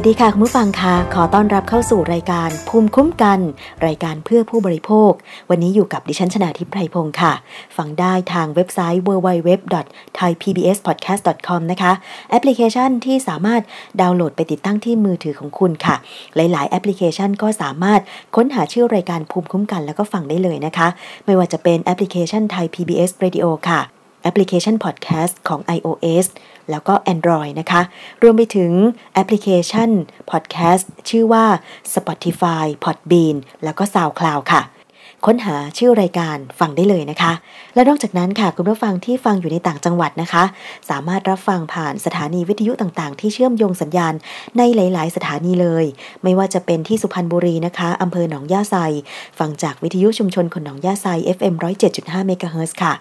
[0.00, 3.38] วัสดีค่ะคุณผู้ฟังค่ะขอต้อนรับเข้าสู่รายการภูมิคุ้มกัน
[3.86, 5.12] รายการเพื่อผู้บริโภค
[5.50, 7.32] วันนี้อยู่กับดิฉันชนาทิพไพรพงศ์ค่ะ
[7.76, 11.92] ฟังได้ทางเว็บไซต์ www.thaipbspodcast.com นะคะ
[12.30, 13.62] แอปพลิเคชันที่สามารถ
[14.00, 15.96] ดาวน์โหลดไปติดตั้งที่มือถือของคุณค่ะ
[16.34, 18.00] หลาย ๆ แอปพลิเคชันก็สามารถ
[18.36, 20.88] ค้นหาชื่อรายการภูมิคุ้มกันแล้วก็ฟังได้เลยนะคะ
[21.26, 23.80] ไม่ว่าจะเป็นแอปพลิเคชันไทย PBS Radio ค่ะ
[24.22, 26.26] แอปพลิเคชัน Podcast ของ iOS
[26.70, 27.82] แล้วก็ Android นะคะ
[28.22, 28.72] รวมไปถึง
[29.14, 29.90] แอปพลิเคชัน
[30.30, 31.44] Podcast ชื่อว่า
[31.94, 34.62] Spotify Podbean แล้วก็ SoundCloud ค่ะ
[35.26, 37.32] ค้นหาชื่อรายการฟังได้เลยนะคะ
[37.74, 40.44] และนอกจากนั้นค่ะคุณผู้ฟังที่ฟังอยู่ในต่างจังหวัดนะคะ
[40.90, 44.14] สามารถรับฟังผ่านสถานีวิทยุต่างๆ ที่เชื่อมโยงสัญญาณ
[44.58, 45.84] ในหลาย ๆ สถานีเลย
[46.22, 48.76] ไม่ว่าจะเป็นที่สุพรรณบุรีนะคะอำเภอหนองย่าไซ
[49.38, 51.06] ฟังจากวิทยุชุมชนคนหนองย่าไซ
[51.36, 51.54] FM
[51.90, 52.92] 107.5เมกะเฮิรตซ์ค่ะ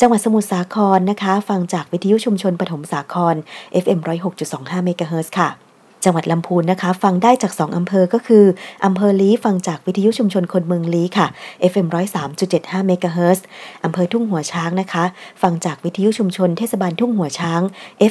[0.00, 3.34] จังหวัดสมุทรสาครนะคะ ฟังจากวิทยุชุมชนปฐมสาคร
[3.82, 3.98] FM
[4.42, 5.67] 106.25เมกะเฮิรตซ์ค่ะ
[6.04, 8.44] จังหวัดลำพูนนะคะ ฟังได้จาก 2อำเภอก็คือ
[8.84, 11.26] อำเภอลี้ฟังจากวิทยุชุมชนคนเมืองลี้ค่ะ
[11.70, 11.86] FM
[12.32, 13.44] 103.75เมกะเฮิรตซ์
[13.84, 15.04] อำเภอทุ่งหัวช้างนะคะ
[15.42, 17.60] ฟังจากวิทยุชุมชนเทศบาลทุ่งหัวช้าง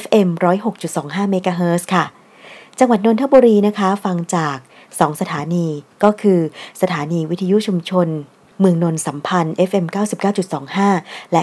[0.02, 0.28] FM
[0.80, 2.04] 106.25เมกะเฮิรตซ์ค่ะ
[2.78, 4.56] จังหวัดนนทบุรีนะคะ ฟังจาก
[4.88, 5.66] 2 สถานี
[6.04, 6.40] ก็คือ
[6.82, 8.08] สถานีวิทยุชุมชน
[8.60, 9.86] เมืองนนสัมพันธ์ FM
[10.54, 11.42] 99.25 และ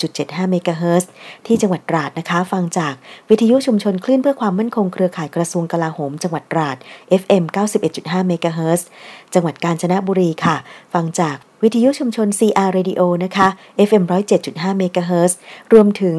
[0.00, 1.10] 90.75 เมกะเฮิรตซ์
[1.46, 2.94] ที่จังหวัดตราดนะคะ ฟังจาก
[3.30, 6.76] วิทยุชุมชนคลื่นเพื่อความมั่นคงเครือข่ายกระทรวงกลาโหม จังหวัดตราด
[7.20, 7.44] FM
[7.86, 8.86] 91.5 เมกะเฮิรตซ์
[9.34, 10.56] จังหวัดกาญจนบุรีค่ะ
[10.94, 13.48] ฟังจากวิทยุชุมชน CR Radio นะคะ
[13.88, 14.04] FM
[14.40, 15.38] 107.5 เมกะเฮิรตซ์
[15.72, 16.16] รวมถึง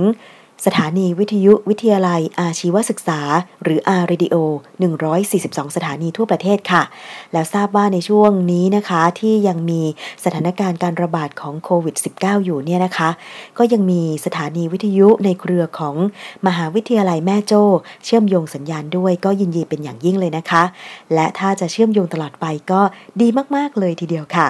[0.66, 3.20] สถานีวิทยุวิทยาลัยอาชีวศึกษา
[3.64, 4.36] หรือ R Radio
[5.06, 6.84] 142 สถานีทั่วประเทศค่ะ
[7.34, 9.82] แล้วทราบว่าในช่วงนี้นะคะที่ยังมี
[10.24, 13.10] สถานการณ์การระบาดของโควิด -19 อยู่เนี่ยนะคะ
[13.58, 15.96] ก็ยังมีสถานีวิทยุในเครือของ
[16.48, 17.64] มหาวิทยาลัยแม่โจ้
[18.06, 20.64] เชื่อมโยงสัญญาณด้วยก็ยินดีเป็นอย่างยิ่งเลยนะคะ
[21.14, 22.82] และถ้าจะเชื่อมโยงตลอดไปก็
[23.22, 24.50] ดีมาก ๆ เลยทีเดียวค่ะ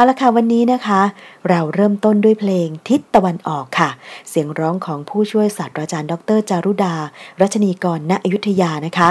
[0.00, 1.00] เอาละค่ะวันนี้นะคะ
[1.48, 3.90] เราเริ่มต้นด้วยเพลงทิศตะวันออกค่ะ
[4.28, 6.94] เสียงร้องของผู้ช่วยศาสตราจารย์ดร จารุดา
[7.40, 9.10] รัชนีกรณอยุธยานะคะ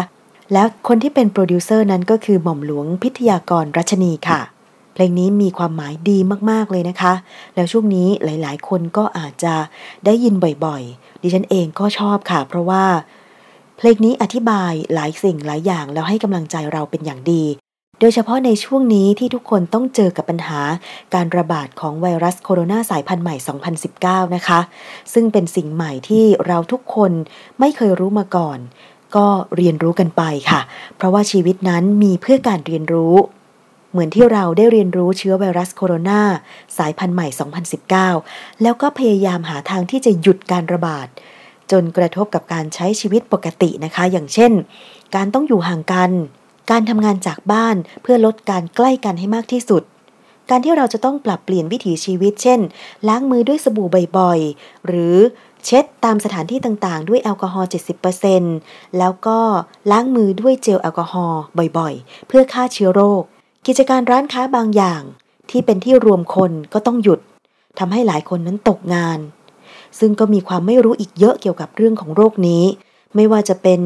[0.54, 4.40] แล้วคนที่เป็นโปรดิวเซอร์นั้นก็คือหม่อมหลวงพิทยากรรัชนีค่ะ
[4.94, 6.18] เพลงนี้มีความหมายดี
[6.50, 7.14] มากๆเลยนะคะ
[7.56, 9.56] แล้วช่วงนี้หลาย ๆ คนก็อาจจะ
[10.06, 10.36] ได้ยิน
[10.66, 12.84] บ่อยๆ ดิฉันเองก็ชอบค่ะ เพราะว่า
[13.78, 17.46] เพลงนี้อธิบายหลายสิ่งหลายอย่างแล้วให้กำลังใจเราเป็นอย่างดี
[18.00, 20.62] โดยเฉพาะในช่วงนี้ที่ทุกคนต้องเจอกับปัญหา
[21.16, 23.36] การระบาดของไวรัสโคโรนาสายพันธุ์ใหม่
[24.26, 24.60] 2019 นะคะ
[25.14, 27.12] ซึ่งเป็นสิ่งใหม่ที่เราทุกคน
[27.60, 28.60] ไม่เคยรู้มาก่อน
[29.16, 30.62] ก็เรียนรู้กันไปค่ะ
[30.96, 33.16] เพราะว่าชีวิตนั้นมีเพื่อการเรียนรู้
[33.92, 36.22] เหมือนที่เราได้เรียนรู้เชื้อไวรัสโคโรนา
[36.78, 37.28] สายพันธุ์ใหม่
[37.96, 41.08] 2019 แล้วก็พยายามหาทางที่จะหยุดการระบาด
[41.72, 44.52] จนกระทบกับการใช้ชีวิตปกตินะคะ อย่างเช่น
[45.16, 46.12] การต้องอยู่ห่างกัน
[46.72, 49.84] การทำงานจากบ้านเพื่อลดการใกล้กันให้มากที่สุด
[50.50, 52.60] การที่เราจะต้องปรับเปลี่ยนวิถีชีวิต เช่น
[53.08, 53.88] ล้างมือด้วยสบู่
[54.18, 55.16] บ่อยๆ หรือ
[55.66, 57.70] เช็ดตามสถานที่ต่างๆ ด้วยแอลกอฮอล์
[58.34, 59.40] 70%แล้วก็
[59.92, 61.42] ล้างมือด้วยเจลแอลกอฮอล์
[61.78, 63.24] บ่อยๆ เพื่อฆ่าเชื้อโรค
[63.68, 65.02] กิจการร้านค้าบางอย่าง
[65.50, 67.20] ที่เป็นที่รวมคนก็ต้องหยุด
[67.80, 69.20] ทำให้หลายคนนั้นตกงาน
[70.00, 72.64] ซึ่งก็มีความไม่รู้อีกเยอะเกี่ยวกับเรื่องของโรคนี้
[73.16, 73.80] ไม่ว่าจะเป็น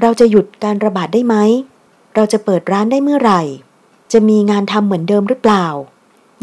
[0.00, 1.36] เราจะหยุดการระบาดได้ไหม
[2.14, 3.42] เราจะเปิดร้านได้เมื่อไหร่
[4.12, 5.66] จะมีงานทำเหมือนเดิมหรือเปล่า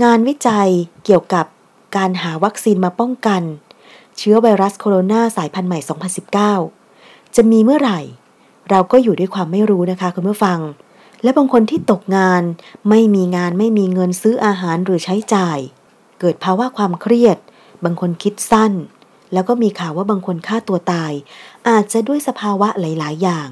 [0.03, 0.69] งานวิจัย
[1.05, 1.45] เกี่ยวกับ
[1.95, 3.41] การหาวัคซีนมาป้องกัน
[4.17, 5.79] เชื้อไวรัสโคโรนาสายพันธุ์ใหม่
[6.57, 7.99] 2019 จะมีเมื่อไหร่
[8.69, 10.59] เราก็อยู่ด้วยความไม่รู้นะคะคุณผู้ฟัง
[11.23, 12.43] และบางคนที่ตกงาน
[12.89, 15.57] ไม่มีงานไม่มีเงินซื้ออาหารหรือใช้จ่าย
[16.19, 17.37] เกิดภาวะความเครียด
[17.83, 18.73] บางคนคิดสั้น
[19.33, 21.13] แล้วก็มีข่าวว่าบางคนฆ่าตัวตาย
[21.69, 23.49] อาจจะด้วยสภาวะหลาย ๆ อย่าง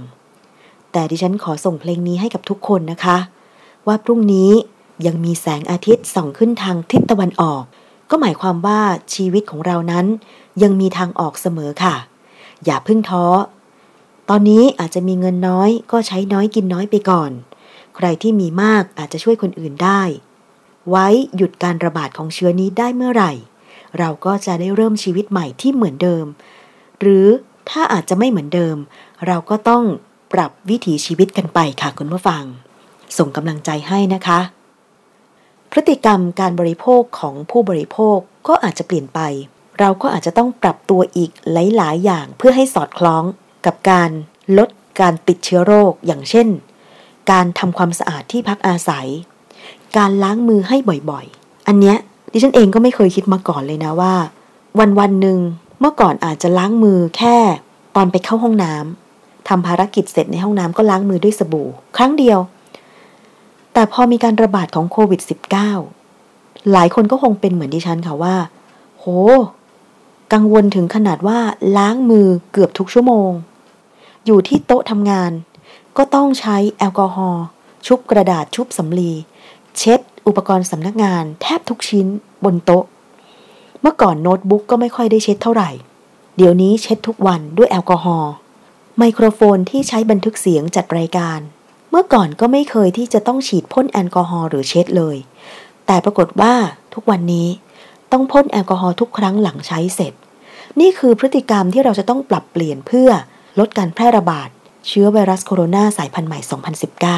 [0.91, 3.17] แต่ดิฉันขอส่งเพลงนี้ให้กับทุกคนนะคะ
[3.87, 4.51] ว่าพรุ่งนี้
[5.05, 7.63] ยังมีแสงอาทิตย์ส่องขึ้นทางทิศตะวันออก
[8.09, 8.81] ก็หมายความว่า
[9.13, 10.05] ชีวิตของเรานั้น
[10.63, 11.95] ยังมีทางออกเสมอค่ะ
[12.65, 13.25] อย่าเพิ่งท้อ
[14.29, 17.31] ตอนนี้อาจจะมีเงินน้อยก็ใช้น้อยกินน้อยไปก่อน
[17.95, 20.01] ใครที่มีมากอาจจะช่วยคนอื่นได้
[20.89, 23.33] ไว้หยุดการระบาดของเชื้อนี้ได้เมื่อไหร่
[23.99, 26.25] เราก็จะได้เริ่มชีวิตใหม่ที่เหมือนเดิม
[26.99, 27.27] หรือ
[27.69, 28.77] ถ้าอาจจะไม่เหมือนเดิม
[29.27, 29.83] เราก็ต้อง
[30.33, 32.43] ปรับวิถีชีวิตกันไปค่ะคุณผู้ฟัง
[33.17, 34.39] ส่งกำลังใจให้นะคะ
[35.71, 38.17] พฤติกรรมการบริโภคของผู้บริโภค
[38.47, 39.19] ก็อาจจะเปลี่ยนไป
[39.79, 43.23] เราก็อาจจะต้องปรับตัวอีกหลาย ๆ อย่างเพื่อให้สอดคล้อง
[43.65, 44.09] กับการ
[44.57, 44.69] ลด
[45.01, 46.47] การติดเชื้อโรคอย่างเช่น
[47.31, 49.07] การทำความสะอาดที่พักอาศัย
[49.97, 50.77] การล้างมือให้
[51.09, 51.97] บ่อยๆ อันเนี้ย
[52.31, 54.13] ดิฉันเองก็ไม่เคยคิดมาก่อนเลยนะว่า
[54.79, 55.39] วันวันหนึ่ง
[55.79, 57.37] เมื่อก่อนอาจจะล้างมือแค่
[57.95, 59.06] ตอนไปเข้าห้องน้ำ
[59.49, 62.39] ทำภารกิจเสร็จในห้องน้ำก็ล้างมือด้วยสบู่ ครั้งเดียว
[63.73, 65.21] แต่พอมีการระบาดของโควิด
[65.95, 68.35] -19 หลายคนก็คงเป็นเหมือนดิฉันค่ะว่า
[68.97, 69.05] โห
[70.33, 71.39] กังวลถึงขนาดว่า
[71.77, 73.31] ล้างมือเกือบทุกชั่วโมง
[74.25, 75.31] อยู่ที่โต๊ะทำงาน
[75.97, 77.45] ก็ต้องใช้แอลกอฮอล์
[77.87, 79.11] ชุบกระดาษชุบสำลี
[79.77, 82.07] เช็ด อุปกรณ์สำนักงาน แทบทุกชิ้น
[82.43, 82.83] บนโต๊ะ
[83.81, 85.69] เมื่อก่อนโน้ตบุ๊กก็ไม่ค่อยได้เช็ดเท่าไหร่
[86.37, 88.31] เดี๋ยวนี้เช็ดทุกวันด้วยแอลกอฮอล์
[88.99, 91.39] ไมโครโฟนที่ใช้บันทึกเสียงจัดรายการ
[91.89, 95.17] เมื่อก่อนก็ไม่เคยที่จะต้องฉีดพ่นแอลกอฮอล์หรือเช็ดเลย
[95.85, 96.53] แต่ปรากฏว่า
[96.93, 97.47] ทุกวันนี้
[98.11, 100.13] ต้องพ่นแอลกอฮอล์ทุกครั้งหลังใช้เสร็จ
[100.79, 103.09] นี่คือพฤติกรรมที่เราจะต้องปรับเปลี่ยนเพื่อ
[103.59, 104.49] ลดการแพร่ระบาด
[104.87, 106.39] เชื้อไวรัสโคโรนาสายพันธุ์ใหม่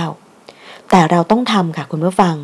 [0.05, 2.35] 2019 แต่เราต้องทำค่ะคุณผู้ฟัง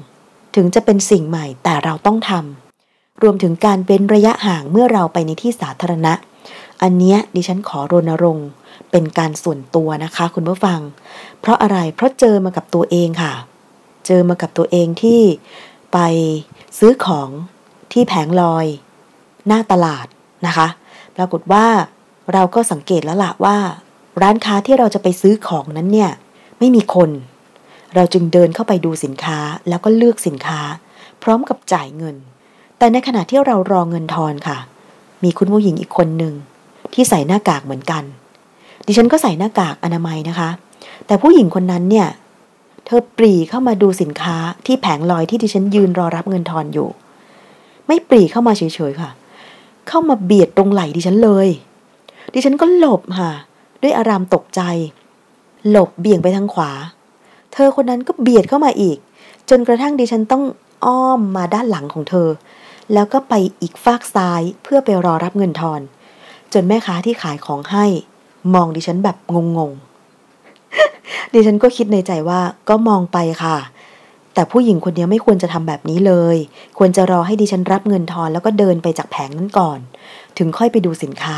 [0.55, 6.13] ถึงจะเป็นสิ่งใหม่แต่เราต้องทำ รวมถึงการเว้นระยะห่างเมื่อเราไปในที่สาธารณะ
[6.81, 8.47] อันเนี้ยดิฉันขอรณรงค์
[8.91, 10.79] เป็นการส่วนตัวนะคะ คุณผู้ฟัง
[11.41, 13.33] เพราะอะไรเพราะเจอมากับตัวเองค่ะ
[14.07, 15.21] เจอมากับตัวเองที่
[15.93, 15.99] ไป
[16.79, 17.29] ซื้อของ
[17.91, 18.65] ที่แผงลอย
[19.47, 20.07] หน้าตลาด
[20.47, 20.67] นะคะ
[21.15, 21.65] ปรากฏว่า
[22.33, 23.57] เราก็สังเกตแล้วละว่า
[24.21, 26.11] ร้านค้าที่เราจะไปซื้อของนั้นเนี่ย
[26.59, 27.09] ไม่มีคน
[27.95, 29.39] เราจึงเดินเข้าไปดูสินค้า
[29.69, 30.59] แล้วก็เลือกสินค้า
[31.23, 32.15] พร้อมกับจ่ายเงิน
[32.77, 34.57] แต่ในขณะที่เรารอเงินทอนค่ะ
[35.23, 36.33] มีคุณผู้หญิงอีกคนหนึ่ง
[36.93, 38.03] ที่ใส่หน้ากากเหมือนกัน
[38.85, 40.49] ดิฉันก็ใส่หน้ากากอนามัยนะคะ
[41.07, 42.07] แต่ผู้หญิงคนนั้นเนี่ย
[42.85, 46.89] เธอปรีเข้ามาดูสินค้าที่แผงลอยที่ดิฉันยืนรอรับเงินทอนอยู่
[47.87, 49.09] ไม่ปรีเข้ามาเฉยๆค่ะ
[49.87, 51.47] เข้ามาเบียดตรงไหล่ดิฉันเลย
[52.33, 53.31] ดิฉันก็หลบค่ะ
[53.81, 54.61] ด้วยอารามตกใจ
[55.69, 56.71] หลบเบี่ยงไปทางขวา
[57.53, 58.97] เธอคนนั้นก็เบียดเข้ามาอีก
[59.49, 60.43] จนกระทั่งดิฉันต้อง
[60.85, 62.29] อ้อมมาด้านหลังของเธอ
[62.93, 65.81] แล้วก็ไปอีกฟากซ้ายเพื่อไปรอรับเงินทอน
[66.53, 67.85] จนแม่ค้าที่ขายของให้
[68.53, 69.17] มองดิฉันแบบ
[69.57, 73.57] งงๆ ดิฉันก็คิดในใจว่าก็มองไปค่ะ
[74.33, 76.37] แต่ผู้หญิงคนนี้ไม่ควรจะทำแบบนี้เลย
[76.77, 79.79] ควรจะรอให้ดิฉันรับเงินทอนแล้วก็เดินไปจากแผงนั้นก่อน
[80.37, 81.37] ถึงค่อยไปดูสินค้า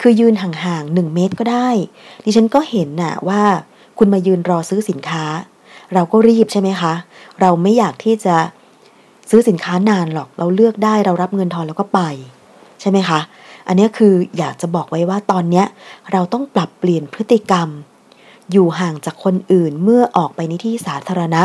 [0.00, 1.68] คือยืนห่างๆหนึ่งเมตรก็ได้
[2.24, 3.42] ดิฉันก็เห็นน่ะว่า
[3.98, 5.24] คุณมายืนรอซื้อสินค้า
[5.94, 6.92] เราก็รีบใช่ไหมคะ
[7.40, 8.36] เราไม่อยากที่จะ
[9.30, 12.00] ซื้อสินค้านานหรอก เราเลือกได้เรารับเงินทอนแล้วก็ไป
[12.80, 13.20] ใช่ไหมคะ
[13.68, 15.66] อันนี้คืออยากจะบอกไว้ว่าตอนเนี้ย
[16.12, 17.68] เราต้องปรับเปลี่ยนพฤติกรรม
[18.52, 21.42] อยู่ห่างจากคนอื่นเมื่อออกไปในที่สาธารณะ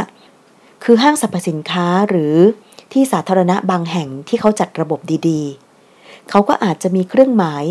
[0.83, 2.35] คือห้างสรรพสินค้าหรือ
[2.91, 7.63] ที่สาธารณะบางแห่งที่เขาจัดระบบดีๆ เขาก็อาจจะมีเครื่องหมาย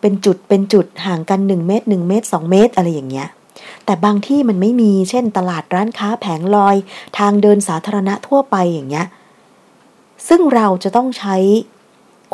[0.00, 3.28] เป็นจุดเป็นจุดห่างกัน 1 เมตร 1 เมตร 2 เมตร อะไรอย่างเงี้ย
[3.84, 6.76] แต่บางที่มันไม่มี เช่น ตลาดร้านค้าแผงลอย
[7.18, 9.06] ทางเดินสาธารณะทั่วไปอย่างเงี้ย
[10.28, 11.36] ซึ่งเราจะต้องใช้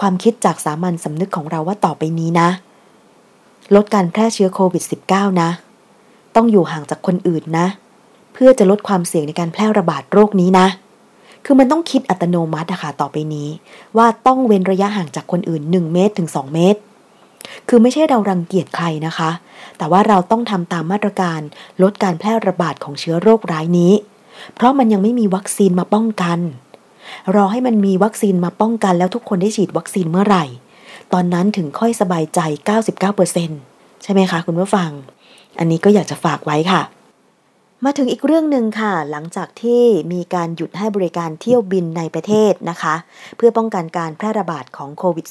[0.01, 2.49] ความคิดจากสามัญสำนึกของเราว่าต่อไปนี้นะ
[3.75, 5.51] ลดการแพร่เชื้อโควิด -19 นะ
[6.37, 7.67] ต้องอยู่ห่างจากคนอื่นนะ
[8.33, 10.67] เพื่อจะลดความเสี่ยงในการแพร่ระบาดโรคนี้นะ
[11.45, 13.49] คือมันต้องคิดอัตโนมัติอะค่ะต่อไปนี้
[13.97, 16.81] ว่าต้องเว้นระยะห่างจากคนอื่น 1 เมตรถึง 2 เมตร
[17.69, 19.31] คือไม่ใช่เรารังเกียจใครนะคะ
[19.79, 21.41] แต่ว่าเราต้องทำตามมาตรการ
[21.83, 23.93] ลดการแพร่ระบาดของเชื้อโรคร้ายนี้
[24.55, 26.39] เพราะมันยังไม่มีวัคซีนมาป้องกัน
[27.35, 30.45] รอให้มันมีวัคซีนมาป้องกันแล้วทุกคนได้ฉีดวัคซีนเมื่อไหร่
[31.13, 32.41] ตอนนั้นถึงค่อยสบายใจ
[33.23, 34.91] 99%ใช่ไหมคะคุณผู้ฟัง
[35.59, 36.83] อันนี้ก็อยากจะฝากไว้ค่ะ
[37.85, 42.95] มาถึงอีกเรื่องหนึ่งค่ะ หลังจากที่มีการหยุดให้บริการเที่ยวบินในประเทศนะคะ
[43.37, 45.27] เพื่อป้องกันการแพร่ระบาดของโควิด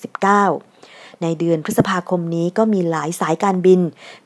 [0.60, 3.80] -19 ในเดือนพฤษภาคมนี้ก็มีหลายสายการบิน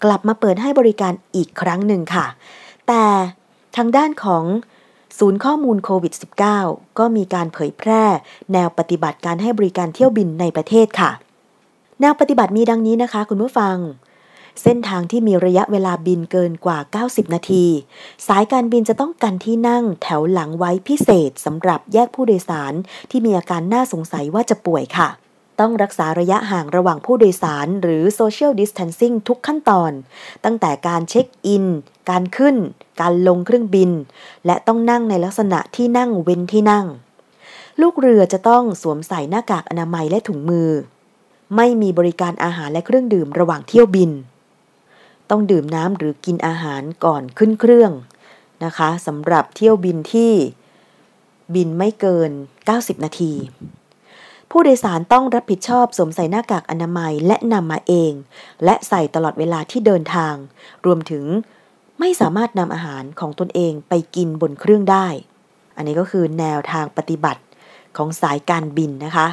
[0.03, 2.25] กลับมาเปิดให้บริการอีกครั้งหนึ่งค่ะ
[2.87, 3.03] แต่
[3.77, 4.43] ทางด้านของ
[5.19, 6.13] ศูนย์ข้อมูลโควิด
[6.55, 8.03] -19 ก็มีการเผยแพร่
[8.53, 11.11] แนวปฏิบัติการให้บริการเที่ยวบินในประเทศค่ะ
[12.01, 13.77] แนวปฏิบัติมีดังนี้นะคะ คุณผู้ฟัง
[14.63, 17.65] เส้นทางที่มีระยะเวลาบินเกินกว่า 90 นาที
[18.27, 22.73] สายการบินจะต้องกันที่นั่งแถวหลังไว้พิเศษสำหรับแยกผู้โดยสาร
[23.09, 25.09] ที่มีอาการน่าสงสัยว่าจะป่วยค่ะ
[25.59, 29.91] ต้องรักษาระยะห่างระหว่างผู้โดยสารหรือ social distancing ทุกขั้นตอน
[30.43, 31.65] ตั้งแต่การเช็คอิน
[32.09, 32.55] การขึ้น
[33.01, 33.91] การลงเครื่องบิน
[34.45, 36.85] และต้องนั่งในลักษณะที่นั่งเว้นที่นั่ง
[37.81, 40.69] ลูกเรือจะต้องสวมใส่หน้ากากอนามัยและถุงมือ
[41.55, 44.11] ไม่มีบริการอาหารและเครื่องดื่มระหว่างเที่ยวบิน
[45.29, 47.91] ต้องดื่มน้ำหรือกินอาหารก่อนขึ้นเครื่อง
[48.63, 50.33] นะคะสำหรับเที่ยวบินที่
[51.55, 52.31] บินไม่เกิน
[52.67, 53.33] 90 นาที
[54.51, 58.11] ผู้โดยสารต้องรับผิดชอบสวมใส่หน้ากากอนามัยและนำมาเอง
[58.63, 60.35] และใส่ตลอดเวลาที่เดินทาง
[60.85, 61.25] รวมถึง
[61.99, 65.07] ไม่สามารถนำอาหารของตนเองไปกินบนเครื่องได้
[65.75, 67.41] อันนี้ก็คือแนวทางปฏิบัติ
[67.97, 69.27] ของสายการบินนะคะ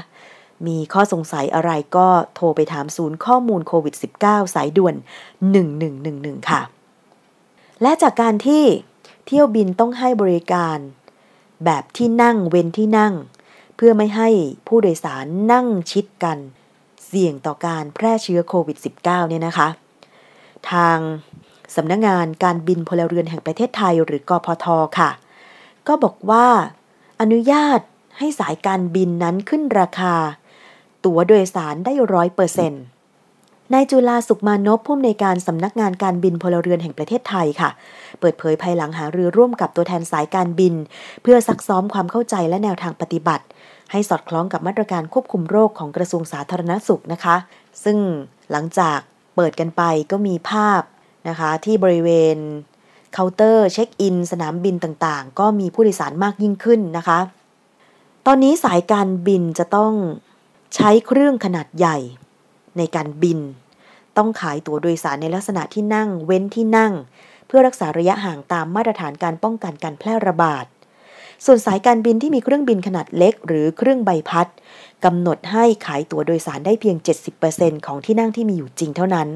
[0.67, 4.95] มีข้อสงสัยอะไรก็โทรไปถามศูนย์ข้อมูลโควิด -19 สายด่วน
[5.73, 6.63] 1111 ค่ะ
[7.83, 8.65] และจากการที่
[9.27, 10.79] เที่ยวบินต้องให้บริการ
[11.65, 13.15] แบบที่นั่งเว้นที่นั่ง
[13.77, 14.29] เพื่อไม่ให้
[14.67, 16.39] ผู้โดยสารนั่งชิดกัน
[17.07, 19.69] เสี่ยงต่อการแพร่เชื้อโควิด -19 เนี่ยนะคะ
[20.71, 20.99] ทาง
[21.77, 24.67] สำนักงงานการบินพลเรือนแห่งประเทศไทยหรือกพท
[24.99, 25.11] ค่ะ
[25.89, 26.47] ก็บอกว่า
[27.21, 27.81] อนุญาต
[28.19, 30.15] ให้สายการบินนั้นขึ้นราคา
[31.05, 32.83] ตั๋วโดยสารได้ร้อยเปอร์เซ็นต์
[33.73, 37.71] นายจุฬาสุขมานพผู้อำนวยการสำนักงานการบินพลเรือนแห่งประเทศไทยค่ะ
[38.21, 40.75] เปิดเผยภายหลังหารือร่วมกับตัวแทนสายการบิน
[41.23, 43.45] เพื่อซักซ้อมความเข้าใจและแนวทางปฏิบัติ
[43.93, 47.37] ให้สอดคล้องกับมาตรการควบคุมโรคของกระทรวงสาธารณสุขนะคะ
[47.85, 47.99] ซึ่ง
[48.51, 48.99] หลังจาก
[49.37, 50.83] เปิดกันไปก็มีภาพ
[51.29, 52.37] นะคะที่บริเวณ
[53.13, 57.19] เคาน์เตอร์เช็คอิน สนามบินต่างๆ ก็มีผู้โดยสารมากยิ่งขึ้นนะคะ
[58.27, 59.93] ตอนนี้สายการบินจะต้อง
[60.75, 61.99] ใช้เครื่องขนาดใหญ่
[62.79, 63.39] ในการบิน
[64.17, 66.93] ต้องขายตั๋วโดยสารในลักษณะที่นั่ง เว้นที่นั่ง
[67.47, 70.67] เพื่อรักษาระยะห่างตามมาตรฐานการป้องกันการแพร่ระบาด
[71.45, 74.49] ส่วนสายการบินที่มีเครื่องบินขนาดเล็ก หรือเครื่องใบพัด
[75.05, 76.97] กำหนดให้ขายตั๋วโดยสารได้เพียง
[77.43, 79.29] 70%ของที่นั่งที่มีอยู่จริงเท่านั้น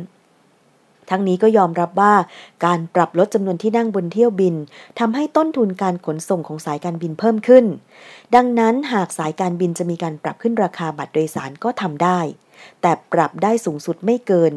[1.11, 2.15] ทั้งนี้ก็ยอมรับว่า
[2.65, 4.55] การปรับลดจำนวนที่นั่งบนเที่ยวบิน
[4.99, 7.65] ทำให้ต้นทุนการขนส่งของสายการบินเพิ่มขึ้น
[8.35, 12.21] ดังนั้นหากสายการบินจะมีการปรับขึ้นราคาบัตรโดยสารก็ทำได้
[12.81, 14.53] แต่ปรับได้สูงสุดไม่เกิน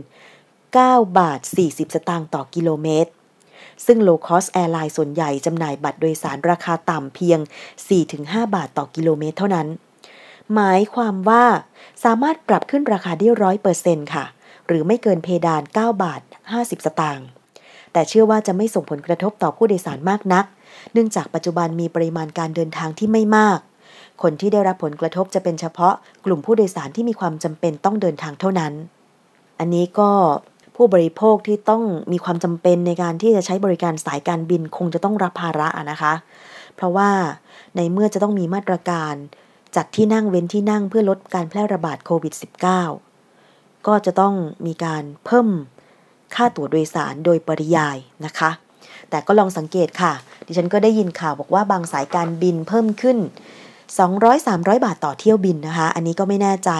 [0.55, 3.11] 9 บาท 40 สตางค์ต่อกิโลเมตร
[3.85, 7.39] ซึ่ง low cost airline ส่วนใหญ่จำหน่ายบัตรโดยสารราคาต่ำเพียง
[7.97, 9.67] 4-5 บาทต่อกิโลเมตรเท่านั้น
[10.53, 11.45] หมายความว่า
[12.03, 14.25] สามารถปรับขึ้นราคาได้ร้อยเปอร์เซ็นต์ค่ะ
[14.67, 16.21] หรือไม่เกินเพดาน 9 บาท
[16.63, 17.27] 50 สตางค์
[17.93, 20.45] แต่เชื่อว่าจะไม่ส่งผลกระทบต่อผู้โดยสารมากนัก
[20.93, 23.59] เนื่องจากปัจจุบันมีปริมาณการเดินทางที่ไม่มาก
[24.21, 25.93] คนที่ได้รับผลกระทบจะเป็นเฉพาะ
[26.25, 28.73] กลุ่มผู้โดยสารที่มีความจำเป็นต้องเดินทางเท่านั้น
[29.59, 30.09] อันนี้ก็
[30.75, 36.13] ผู้บริโภคที่ต้องมีความจำเป็นในการที่จะใช้บริการสายการบินคงจะต้องรับภาระอะนะคะ
[36.75, 37.09] เพราะว่า
[37.75, 39.15] ในเมื่อจะต้องมีมาตรการ
[39.75, 42.33] จัดที่นั่งเว้นที่นั่งเพื่อลดการแพร่ระบาดโควิด
[43.09, 44.33] -19 ก็จะต้อง
[44.65, 45.47] มีการเพิ่ม
[46.35, 48.51] ค่าตั๋วโดยสารโดยปริยายนะคะ
[49.09, 50.13] แต่ก็ลองสังเกตค่ะ
[50.45, 53.17] ดิฉันก็ได้ยินข่าวบอกว่าบางสายการบินเพิ่มขึ้น
[54.01, 56.71] 200-300 บาทต่อเที่ยวบินนะคะ อันนี้ก็ไม่แน่ใจ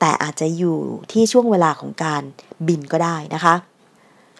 [0.00, 0.78] แต่อาจจะอยู่
[1.12, 2.22] ที่ช่วงเวลาของการ
[2.68, 3.54] บินก็ได้นะคะ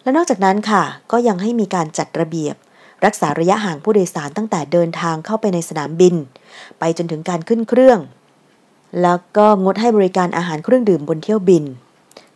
[0.03, 2.55] และนอกจากนั้นค่ะ ก็ยังให้มีการจัดระเบียบ
[3.05, 6.15] รักษาระยะห่างผู้โดยสารตั้งแต่เดินทางเข้าไปในสนามบิน
[6.79, 7.99] ไปจนถึงการขึ้นเครื่อง
[9.01, 11.63] แล้วก็งดให้บริการอาหารเครื่องดื่มบนเที่ยวบิน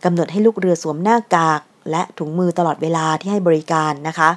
[0.04, 4.30] กำหนดให้ลูกเรือสวมหน้ากาก และถุงมือตลอดเวลาที่ให้บริการนะคะ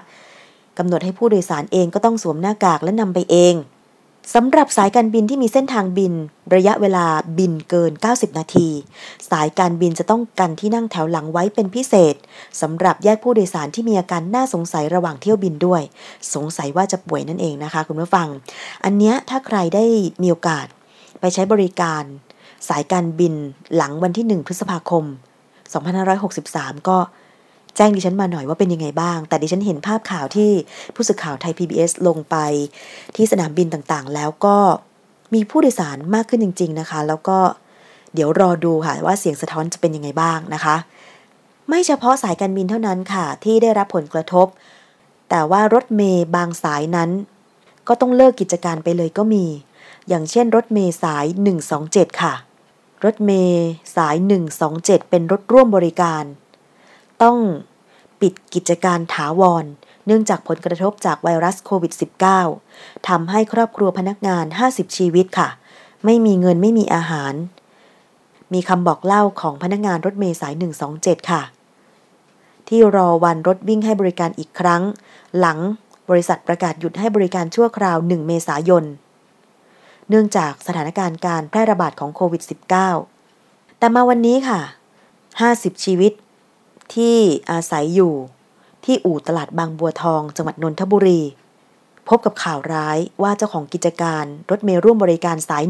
[0.78, 3.54] กำหนดให้ผู้โดยสารเองก็ต้องสวมหน้ากากและนำไปเอง
[4.34, 6.12] สำหรับสายการบินที่มีเส้นทางบิน
[6.54, 7.06] ระยะเวลา
[7.38, 8.68] บินเกิน 90 นาที
[9.30, 12.14] สายการบินจะต้องกันที่นั่งแถวหลังไว้เป็นพิเศษ
[12.61, 15.83] สำหรับแยกผู้โดยสารที่มีอาการน่าสงสัยระหว่างเที่ยวบินด้วย
[16.35, 18.28] สงสัยว่าจะป่วยนั่นเองนะคะ คุณผู้ฟัง
[18.85, 19.85] อันเนี้ยถ้าใครได้
[20.22, 20.66] มีโอกาส
[21.20, 22.02] ไปใช้บริการ
[22.68, 23.35] สายการบิน
[23.76, 25.04] หลังวันที่ 1 พฤษภาคม
[25.96, 26.98] 2563 ก็
[27.76, 30.50] แจ้งดิฉันมาหน่อยว่าเป็นยังไงบ้าง แต่ดิฉันเห็นภาพข่าวที่
[30.94, 32.37] ผู้สื่อข่าวไทย PBS ลงไป
[33.16, 34.56] ที่สนามบินต่างๆ แล้วก็
[35.34, 37.38] มีผู้โดยสารมากขึ้นจริง ๆนะคะ แล้วก็
[38.14, 40.76] เดี๋ยวรอดูค่ะว่าเสียงสะท้อนจะเป็นยังไงบ้างนะคะ
[41.68, 44.46] ไม่เฉพาะสายการบินเท่านั้นค่ะที่ได้รับผลกระทบ
[45.30, 47.10] แต่ว่ารถเมย์บางสายนั้น
[47.88, 49.44] ก็ต้องเลิกกิจการไปเลยก็มี
[50.08, 51.24] อย่างเช่น รถเมย์สาย
[51.74, 52.34] 127 ค่ะ
[53.04, 53.64] รถเมย์
[53.96, 54.16] สาย
[54.64, 56.24] 127 เป็นรถร่วมบริการ
[57.22, 57.38] ต้อง
[58.20, 59.64] ปิดกิจการถาวร
[60.07, 61.92] เนื่องจากผลกระทบจากไวรัสโควิด
[62.50, 65.48] -19 ทำให้ครอบครัวพนักงาน 50 ชีวิตค่ะ
[66.05, 67.35] ไม่มีเงินไม่มีอาหาร
[68.53, 70.55] มีคำบอกเล่าของพนักงานรถเมล์สาย
[70.92, 71.42] 127 ค่ะ
[72.68, 74.83] ที่รอวันรถวิ่งให้บริการอีกครั้ง
[75.38, 75.59] หลัง
[76.11, 78.85] บริษัทประกาศหยุดให้บริการชั่วคราว 1 เมษายน
[80.09, 82.42] เนื่องจากสถานการณ์การแพร่ระบาดของโควิด
[83.09, 84.61] -19 แต่มาวันนี้ค่ะ
[85.22, 86.12] 50 ชีวิต
[86.94, 87.16] ที่
[87.51, 88.14] อาศัยอยู่
[88.85, 91.23] ที่อู่ตลาดบางบัวทอง จังหวัดนนทบุรี
[92.09, 95.64] พบกับข่าวร้ายว่าเจ้าของกิจการรถเมล์ร่วมบริการสาย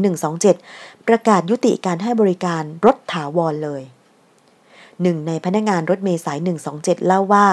[0.51, 3.81] 127 ประกาศยุติการให้บริการรถถาวรเลย
[5.01, 6.39] หนึ่งในพนักงานรถเมล์สาย
[6.73, 7.47] 127 เล่าว่า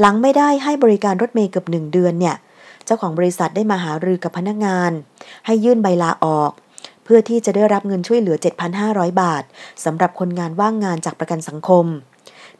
[0.00, 2.36] หลังไม่ได้ให้บริการรถเมล์เกือบหนึ่งเดือนเนี่ย
[2.84, 4.90] เจ้าของบริษัทได้มาหารือกับพนักงาน
[5.46, 6.50] ให้ยื่นใบลาออก
[7.04, 8.36] เพื่อที่จะได้รับเงินช่วยเหลือ
[8.78, 9.42] 7,500 บาท
[9.84, 11.86] สำหรับคนงานว่างงานจากประกันสังคม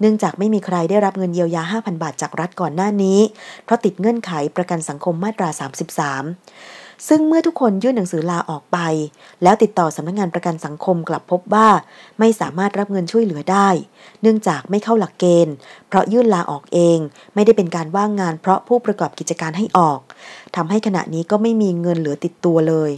[0.00, 3.18] เนื่องจากไม่มีใครได้รับเงินเยียวยา 5,000 บาทจากรัฐก่อนหน้านี้
[3.64, 8.78] เพราะติดเงื่อนไขประกันสังคมมาตรา 33 ซึ่งเมื่อทุกคนยื่นหนังสือลาออกไป
[9.42, 11.68] แล้วติดต่อสำนักงานประกันสังคมกลับพบว่า
[12.18, 13.68] ไม่สามารถรับเงินช่วยเหลือได้
[14.22, 15.54] เนื่องจากไม่เข้าหลักเกณฑ์
[15.88, 16.98] เพราะยื่นลาออกเอง
[17.34, 20.00] ไม่ได้เป็นการว่างงาน เพราะผู้ประกอบกิจการให้ออก
[20.56, 22.90] ทำให้ขณะนี้ก็ไม่มีเงินเหลือติดตัวเลย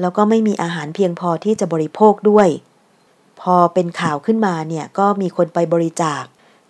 [0.00, 2.48] แล้วก็ไม่มีอาหารเพียงพอที่จะบริโภคด้วย
[3.40, 6.24] พอเป็นข่าวขึ้นมาเนี่ยก็มีคนไปบริจาค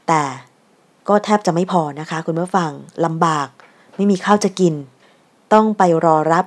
[0.08, 0.22] แต่
[1.08, 2.70] ก็แทบจะไม่พอนะคะ คุณผู้ฟัง
[3.04, 3.48] ลำบาก
[3.96, 4.74] ไม่มีข้าวจะกิน
[5.52, 6.46] ต้องไปรอรับ